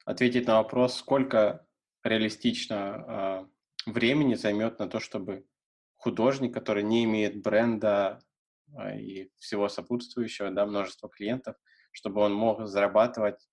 [0.06, 1.66] ответить на вопрос, сколько
[2.04, 3.48] реалистично
[3.86, 5.46] э, времени займет на то, чтобы
[5.96, 8.20] художник, который не имеет бренда
[8.98, 11.56] и всего сопутствующего, да, множество клиентов,
[11.92, 13.48] чтобы он мог зарабатывать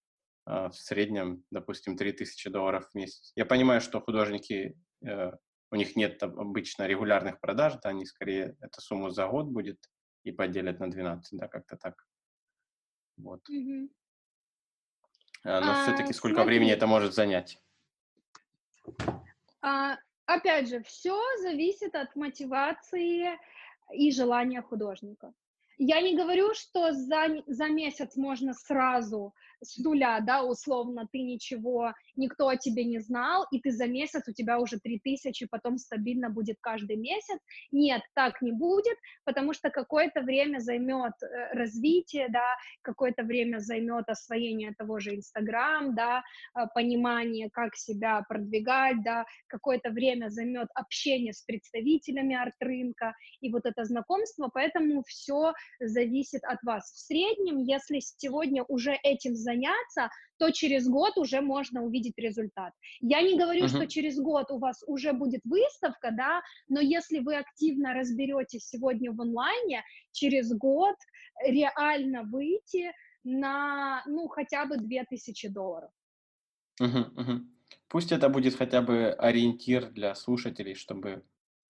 [0.47, 3.33] э, в среднем, допустим, 3000 долларов в месяц.
[3.35, 5.33] Я понимаю, что художники, э,
[5.71, 9.79] у них нет обычно регулярных продаж, да, они скорее эту сумму за год будет
[10.25, 12.07] и поделят на 12, да, как-то так.
[13.17, 13.41] Вот.
[13.51, 13.89] Mm-hmm.
[15.45, 16.59] Но а, все-таки сколько смотри.
[16.59, 17.59] времени это может занять?
[19.63, 19.97] А,
[20.27, 23.39] опять же, все зависит от мотивации
[23.93, 25.33] и желания художника.
[25.79, 31.93] Я не говорю, что за, за месяц можно сразу с нуля, да, условно, ты ничего,
[32.17, 36.31] никто о тебе не знал, и ты за месяц, у тебя уже 3000, потом стабильно
[36.31, 37.39] будет каждый месяц.
[37.73, 44.09] Нет, так не будет, потому что какое-то время займет э, развитие, да, какое-то время займет
[44.09, 46.23] освоение того же Инстаграм, да,
[46.55, 53.67] э, понимание, как себя продвигать, да, какое-то время займет общение с представителями арт-рынка и вот
[53.67, 56.91] это знакомство, поэтому все зависит от вас.
[56.93, 62.73] В среднем, если сегодня уже этим заняться, то через год уже можно увидеть результат.
[63.01, 63.77] Я не говорю, uh-huh.
[63.77, 69.13] что через год у вас уже будет выставка, да, но если вы активно разберетесь сегодня
[69.13, 69.83] в онлайне,
[70.13, 70.97] через год
[71.47, 72.93] реально выйти
[73.25, 75.91] на, ну, хотя бы 2000 долларов.
[76.81, 77.41] Uh-huh, uh-huh.
[77.89, 81.23] Пусть это будет хотя бы ориентир для слушателей, чтобы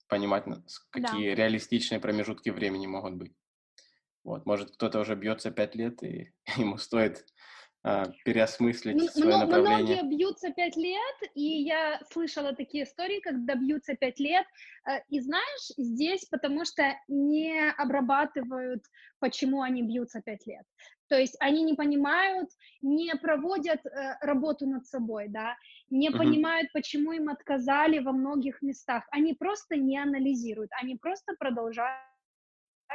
[0.09, 0.45] понимать,
[0.91, 1.35] какие да.
[1.35, 3.33] реалистичные промежутки времени могут быть.
[4.25, 7.25] Вот, может, кто-то уже бьется пять лет, и ему стоит
[8.25, 10.03] переосмыслить ну, свое направление.
[10.03, 14.47] Многие бьются пять лет, и я слышала такие истории, когда бьются пять лет.
[14.89, 18.83] Э, и знаешь, здесь потому что не обрабатывают,
[19.21, 20.65] почему они бьются пять лет.
[21.09, 22.51] То есть они не понимают,
[22.83, 25.57] не проводят э, работу над собой, да,
[25.91, 26.19] не uh-huh.
[26.19, 29.05] понимают, почему им отказали во многих местах.
[29.11, 32.08] Они просто не анализируют, они просто продолжают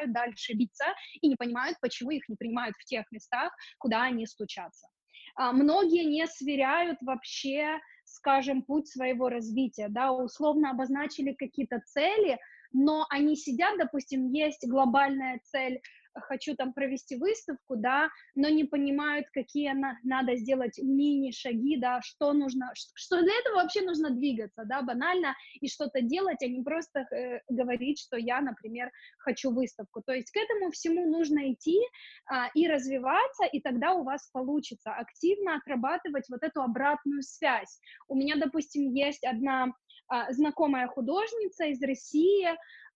[0.08, 0.86] дальше биться
[1.22, 4.88] и не понимают, почему их не принимают в тех местах, куда они стучатся.
[5.36, 12.38] А, многие не сверяют вообще, скажем, путь своего развития, да, условно обозначили какие-то цели,
[12.72, 15.82] но они сидят, допустим, есть глобальная цель
[16.16, 22.34] хочу там провести выставку, да, но не понимают, какие на, надо сделать мини-шаги, да, что
[22.34, 26.99] нужно, что для этого вообще нужно двигаться, да, банально, и что-то делать, а не просто
[26.99, 30.01] э, говорить, что я, например, хочу выставку.
[30.05, 31.80] То есть к этому всему нужно идти
[32.26, 37.80] а, и развиваться, и тогда у вас получится активно отрабатывать вот эту обратную связь.
[38.07, 39.74] У меня, допустим, есть одна
[40.07, 42.47] а, знакомая художница из России,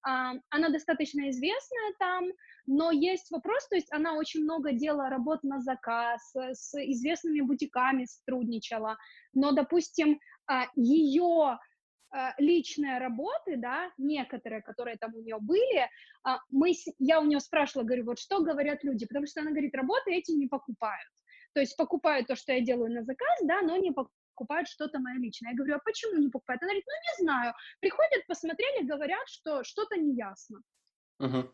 [0.08, 2.32] она достаточно известная там,
[2.66, 7.42] но есть вопрос, то есть она очень много делала работ на заказ, э, с известными
[7.42, 8.98] бутиками сотрудничала,
[9.34, 11.60] но, допустим, а, ее
[12.10, 15.90] а, личные работы, да, некоторые, которые там у нее были,
[16.24, 19.76] а, мы, я у нее спрашивала, говорю, вот что говорят люди, потому что она говорит,
[19.76, 21.10] работы эти не покупают,
[21.54, 24.17] то есть покупают то, что я делаю на заказ, да, но не покупают
[24.66, 25.52] что-то мое личное.
[25.52, 26.62] Я говорю, а почему не покупают?
[26.62, 30.62] Она говорит, ну не знаю, приходят, посмотрели, говорят, что что-то неясно.
[31.22, 31.50] Uh-huh.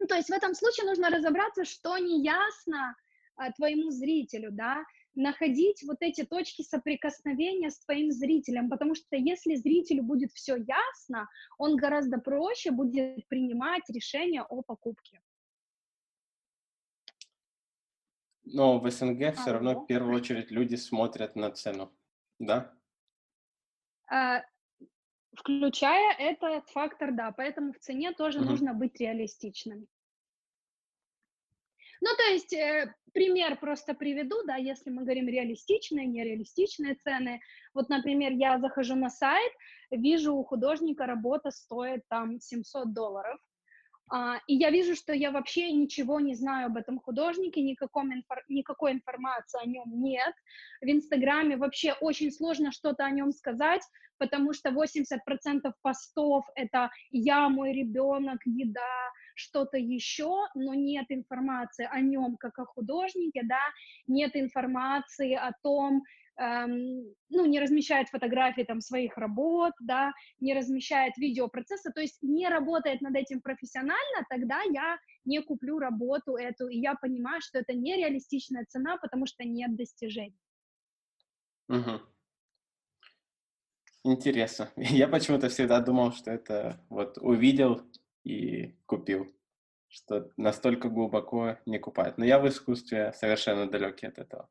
[0.00, 2.96] Ну, то есть в этом случае нужно разобраться, что неясно
[3.36, 9.54] а, твоему зрителю, да, находить вот эти точки соприкосновения с твоим зрителем, потому что если
[9.54, 15.20] зрителю будет все ясно, он гораздо проще будет принимать решение о покупке.
[18.44, 21.92] Но в СНГ а, все равно в первую очередь люди смотрят на цену,
[22.38, 22.72] да?
[24.10, 24.42] А,
[25.36, 28.50] включая этот фактор, да, поэтому в цене тоже угу.
[28.50, 29.86] нужно быть реалистичным.
[32.00, 37.40] Ну, то есть, э, пример просто приведу, да, если мы говорим реалистичные, нереалистичные цены.
[37.72, 39.52] Вот, например, я захожу на сайт,
[39.90, 43.40] вижу у художника работа стоит там 700 долларов,
[44.10, 48.44] а, и я вижу, что я вообще ничего не знаю об этом художнике, никаком инфор-
[48.48, 50.34] никакой информации о нем нет.
[50.80, 53.82] В Инстаграме вообще очень сложно что-то о нем сказать,
[54.18, 62.00] потому что 80% постов— это «я, мой ребенок, еда», что-то еще, но нет информации о
[62.00, 63.62] нем как о художнике, да,
[64.06, 66.04] нет информации о том,
[66.38, 72.48] эм, ну, не размещает фотографии там своих работ, да, не размещает видеопроцесса, то есть не
[72.48, 77.74] работает над этим профессионально, тогда я не куплю работу эту, и я понимаю, что это
[77.74, 80.38] нереалистичная цена, потому что нет достижений.
[81.68, 82.00] Угу.
[84.04, 84.70] Интересно.
[84.76, 87.80] Я почему-то всегда думал, что это вот увидел
[88.22, 89.34] и купил,
[89.88, 92.18] что настолько глубоко не купает.
[92.18, 94.48] Но я в искусстве совершенно далекий от этого.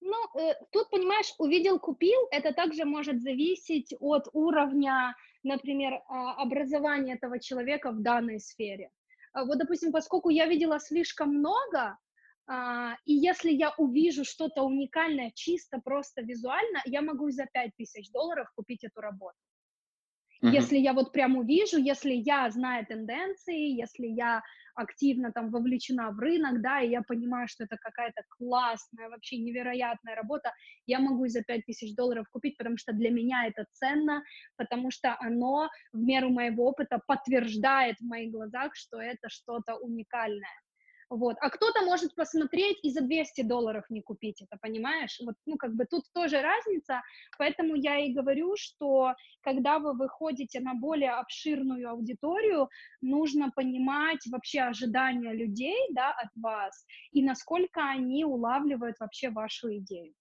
[0.00, 7.14] Ну, э, тут, понимаешь, увидел, купил, это также может зависеть от уровня, например, а, образования
[7.14, 8.90] этого человека в данной сфере.
[9.32, 11.98] А вот, допустим, поскольку я видела слишком много,
[12.46, 18.50] а, и если я увижу что-то уникальное чисто просто визуально, я могу за 5000 долларов
[18.56, 19.38] купить эту работу.
[20.42, 20.52] Mm-hmm.
[20.52, 24.42] Если я вот прям увижу, если я знаю тенденции, если я
[24.74, 30.14] активно там вовлечена в рынок, да, и я понимаю, что это какая-то классная, вообще невероятная
[30.14, 30.52] работа,
[30.86, 34.22] я могу за 5000 долларов купить, потому что для меня это ценно,
[34.56, 40.60] потому что оно в меру моего опыта подтверждает в моих глазах, что это что-то уникальное.
[41.10, 41.36] Вот.
[41.40, 45.18] А кто-то может посмотреть и за 200 долларов не купить это, понимаешь?
[45.24, 47.02] Вот, ну, как бы тут тоже разница,
[47.36, 52.68] поэтому я и говорю, что когда вы выходите на более обширную аудиторию,
[53.00, 60.14] нужно понимать вообще ожидания людей, да, от вас, и насколько они улавливают вообще вашу идею.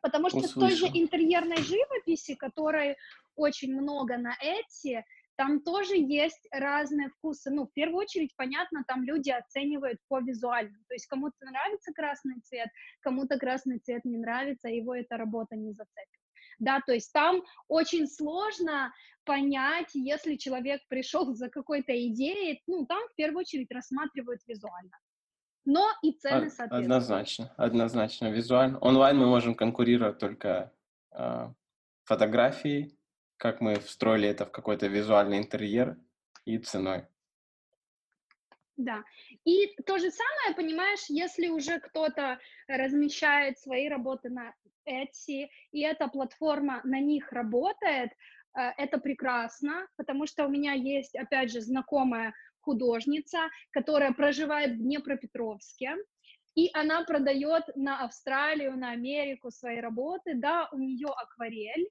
[0.00, 0.62] Потому что Услышал.
[0.62, 2.96] в той же интерьерной живописи, которой
[3.34, 5.02] очень много на Etsy,
[5.36, 7.50] там тоже есть разные вкусы.
[7.50, 10.82] Ну, в первую очередь, понятно, там люди оценивают по визуальному.
[10.88, 12.68] То есть кому-то нравится красный цвет,
[13.00, 16.20] кому-то красный цвет не нравится, его эта работа не зацепит.
[16.58, 18.92] Да, то есть там очень сложно
[19.24, 24.98] понять, если человек пришел за какой-то идеей, ну, там в первую очередь рассматривают визуально.
[25.66, 26.78] Но и цены, соответственно.
[26.78, 28.78] Однозначно, однозначно, визуально.
[28.78, 30.72] Онлайн мы можем конкурировать только
[31.10, 31.48] э,
[32.04, 32.96] фотографией,
[33.36, 35.96] как мы встроили это в какой-то визуальный интерьер
[36.44, 37.06] и ценой.
[38.76, 39.02] Да.
[39.44, 44.54] И то же самое, понимаешь, если уже кто-то размещает свои работы на
[44.86, 51.16] Etsy, и эта платформа на них работает, э, это прекрасно, потому что у меня есть,
[51.16, 55.96] опять же, знакомая художница, которая проживает в Днепропетровске,
[56.56, 61.88] и она продает на Австралию, на Америку свои работы, да, у нее акварель,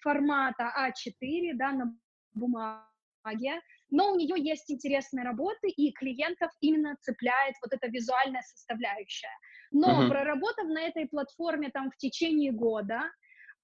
[0.00, 1.94] формата А4, да, на
[2.34, 9.36] бумаге, но у нее есть интересные работы, и клиентов именно цепляет вот эта визуальная составляющая.
[9.70, 10.08] Но uh-huh.
[10.08, 13.02] проработав на этой платформе там в течение года,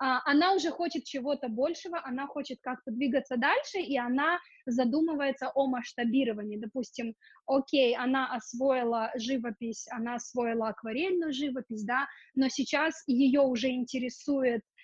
[0.00, 5.66] а, она уже хочет чего-то большего, она хочет как-то двигаться дальше, и она задумывается о
[5.66, 6.56] масштабировании.
[6.56, 7.14] Допустим,
[7.46, 14.77] окей, она освоила живопись, она освоила акварельную живопись, да, но сейчас ее уже интересует а,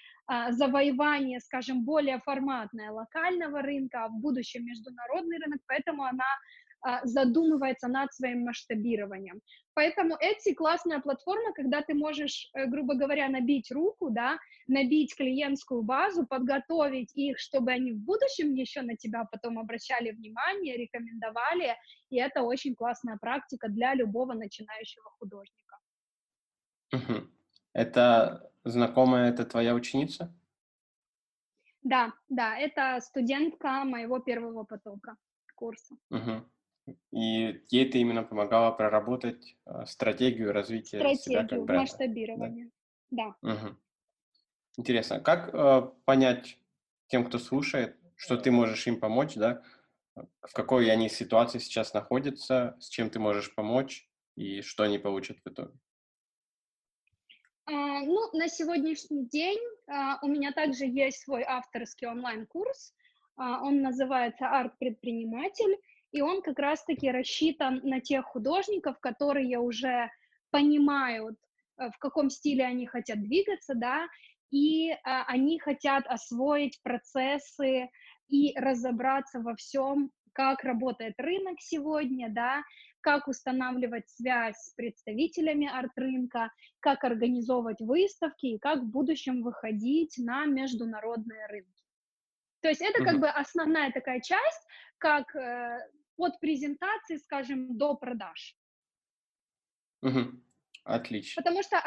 [0.50, 6.24] завоевание, скажем, более форматное локального рынка, а в будущем международный рынок, поэтому она
[6.86, 9.40] а, задумывается над своим масштабированием.
[9.72, 15.82] Поэтому Etsy классная платформа, когда ты можешь, э, грубо говоря, набить руку, да, набить клиентскую
[15.82, 21.74] базу, подготовить их, чтобы они в будущем еще на тебя потом обращали внимание, рекомендовали,
[22.10, 25.78] и это очень классная практика для любого начинающего художника.
[27.72, 30.34] Это знакомая, это твоя ученица?
[31.82, 35.16] Да, да, это студентка моего первого потока
[35.54, 35.96] курса.
[36.10, 36.94] Угу.
[37.12, 41.74] И ей ты именно помогала проработать э, стратегию развития стратегию, себя как бренда.
[41.74, 42.70] масштабирования.
[43.10, 43.34] Да.
[43.42, 43.52] да.
[43.52, 43.76] Угу.
[44.78, 46.58] Интересно, как э, понять
[47.06, 49.62] тем, кто слушает, что ты можешь им помочь, да?
[50.14, 55.38] В какой они ситуации сейчас находятся, с чем ты можешь помочь и что они получат
[55.44, 55.76] в итоге?
[57.66, 62.92] А, ну, на сегодняшний день а, у меня также есть свой авторский онлайн-курс.
[63.36, 65.78] А, он называется «Арт-предприниматель»,
[66.12, 70.10] и он как раз-таки рассчитан на тех художников, которые уже
[70.50, 71.36] понимают,
[71.76, 74.06] э, в каком стиле они хотят двигаться, да,
[74.52, 77.90] и они хотят освоить процессы
[78.28, 82.62] и разобраться во всем, как работает рынок сегодня, да,
[83.04, 86.50] как устанавливать связь с представителями арт-рынка,
[86.80, 91.84] как организовывать выставки и как в будущем выходить на международные рынки.
[92.62, 95.80] То есть это как бы основная такая часть, как э,
[96.16, 98.56] от презентации, скажем, до продаж.
[100.00, 100.40] Угу.
[100.84, 101.42] Отлично.
[101.42, 101.78] Потому что,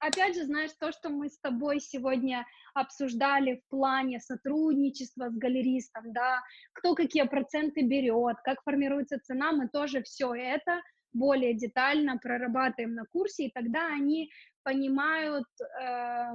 [0.00, 6.12] опять же, знаешь, то, что мы с тобой сегодня обсуждали в плане сотрудничества с галеристом,
[6.12, 10.80] да, кто какие проценты берет, как формируется цена, мы тоже все это
[11.12, 14.30] более детально прорабатываем на курсе, и тогда они
[14.62, 15.46] понимают
[15.82, 16.32] э,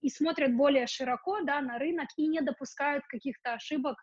[0.00, 3.96] и смотрят более широко, да, на рынок и не допускают каких-то ошибок,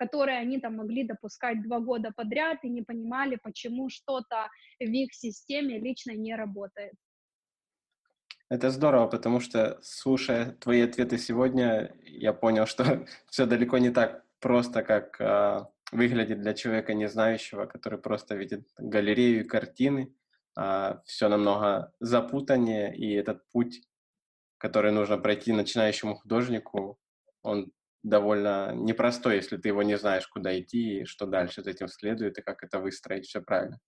[0.00, 4.48] которые они там могли допускать два года подряд и не понимали, почему что-то
[4.80, 6.94] в их системе лично не работает.
[8.48, 14.24] Это здорово, потому что, слушая твои ответы сегодня, я понял, что все далеко не так
[14.40, 20.14] просто, как э, выглядит для человека, не знающего, который просто видит галерею и картины.
[20.56, 23.82] Э, а, все намного запутаннее, и этот путь,
[24.56, 26.98] который нужно пройти начинающему художнику,
[27.42, 27.70] он
[28.02, 32.38] довольно непростой, если ты его не знаешь, куда идти, и что дальше за этим следует,
[32.38, 33.78] и как это выстроить, все правильно.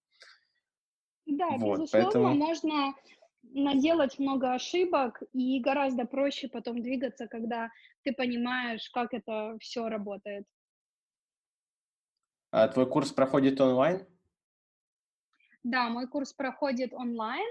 [1.27, 2.35] Да, вот, безусловно, поэтому...
[2.35, 2.95] можно
[3.43, 7.71] наделать много ошибок, и гораздо проще потом двигаться, когда
[8.03, 10.45] ты понимаешь, как это все работает.
[12.51, 14.07] А твой курс проходит онлайн?
[15.63, 17.49] Да, мой курс проходит онлайн.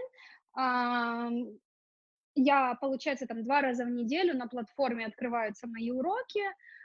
[2.35, 6.41] Я, получается, там два раза в неделю на платформе открываются мои уроки.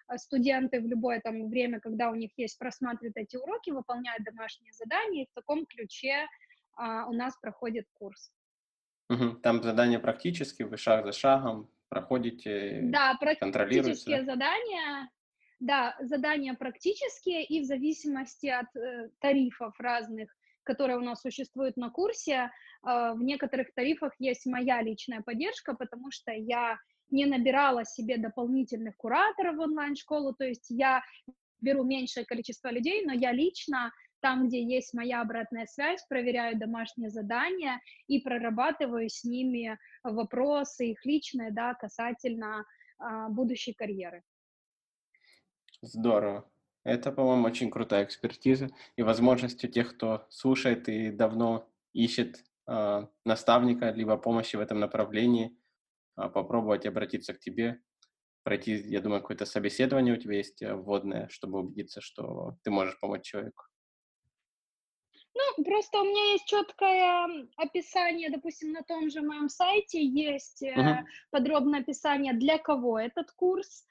[0.09, 4.72] А студенты в любое там время, когда у них есть, просматривают эти уроки, выполняют домашние
[4.72, 6.28] задания, и в таком ключе
[6.76, 8.30] а, у нас проходит курс.
[9.09, 9.40] Угу.
[9.42, 15.11] Там задания практические, вы шаг за шагом проходите, да, практические задания,
[15.61, 20.34] да, задания практические, и в зависимости от э, тарифов разных
[20.67, 22.51] которые у нас существуют на курсе,
[22.83, 26.79] а, в некоторых тарифах есть моя личная поддержка, потому что я
[27.11, 31.03] не набирала себе дополнительных кураторов в онлайн-школу, то есть я
[31.61, 37.11] беру меньшее количество людей, но я лично там, где есть моя обратная связь, проверяю домашние
[37.11, 42.64] задания и прорабатываю с ними вопросы, их личные, да, касательно
[42.99, 44.23] а, будущей карьеры.
[45.83, 46.51] Здорово.
[46.87, 53.07] Это, по-моему, очень крутая экспертиза и возможность у тех, кто слушает и давно ищет э,
[53.24, 55.59] наставника, либо помощи в этом направлении,
[56.16, 57.80] э, попробовать обратиться к тебе,
[58.45, 63.01] пройти, я думаю, какое-то собеседование у тебя есть э, вводное, чтобы убедиться, что ты можешь
[63.01, 63.64] помочь человеку.
[65.34, 71.03] Ну, просто у меня есть четкое описание, допустим, на том же моем сайте есть uh-huh.
[71.30, 73.84] подробное описание, для кого этот курс,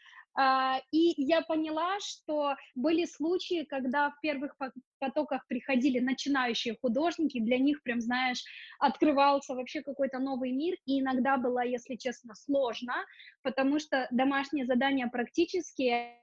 [0.91, 4.57] и я поняла, что были случаи, когда в первых
[4.99, 8.43] потоках приходили начинающие художники, для них прям, знаешь,
[8.79, 12.95] открывался вообще какой-то новый мир, и иногда было, если честно, сложно,
[13.43, 16.19] потому что домашние задания практические,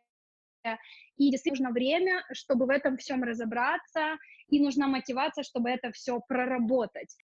[1.16, 6.20] и действительно нужно время, чтобы в этом всем разобраться, и нужна мотивация, чтобы это все
[6.20, 7.16] проработать.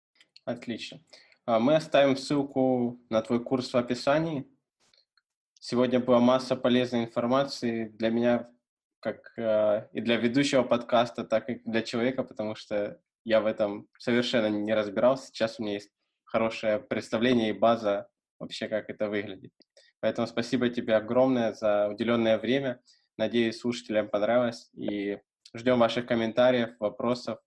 [0.45, 0.99] Отлично.
[1.45, 4.45] А, мы оставим ссылку на твой курс в описании.
[5.70, 8.49] Сегодня была масса полезной информации для меня,
[9.01, 13.89] как э, и для ведущего подкаста, так и для человека, потому что я в этом
[13.99, 15.28] совершенно не разбирался.
[15.28, 15.91] Сейчас у меня есть
[16.24, 18.07] хорошее представление и база
[18.39, 19.51] вообще, как это выглядит.
[19.99, 22.80] Поэтому спасибо тебе огромное за уделенное время.
[23.18, 24.70] Надеюсь, слушателям понравилось.
[24.72, 25.20] И
[25.53, 27.39] ждем ваших комментариев, вопросов.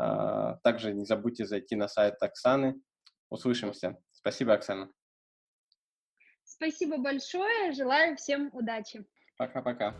[0.00, 2.76] Э, также не забудьте зайти на сайт Оксаны.
[3.30, 3.98] Услышимся.
[4.12, 4.92] Спасибо, Оксана.
[6.58, 9.04] Спасибо большое, желаю всем удачи.
[9.36, 9.94] Пока-пока.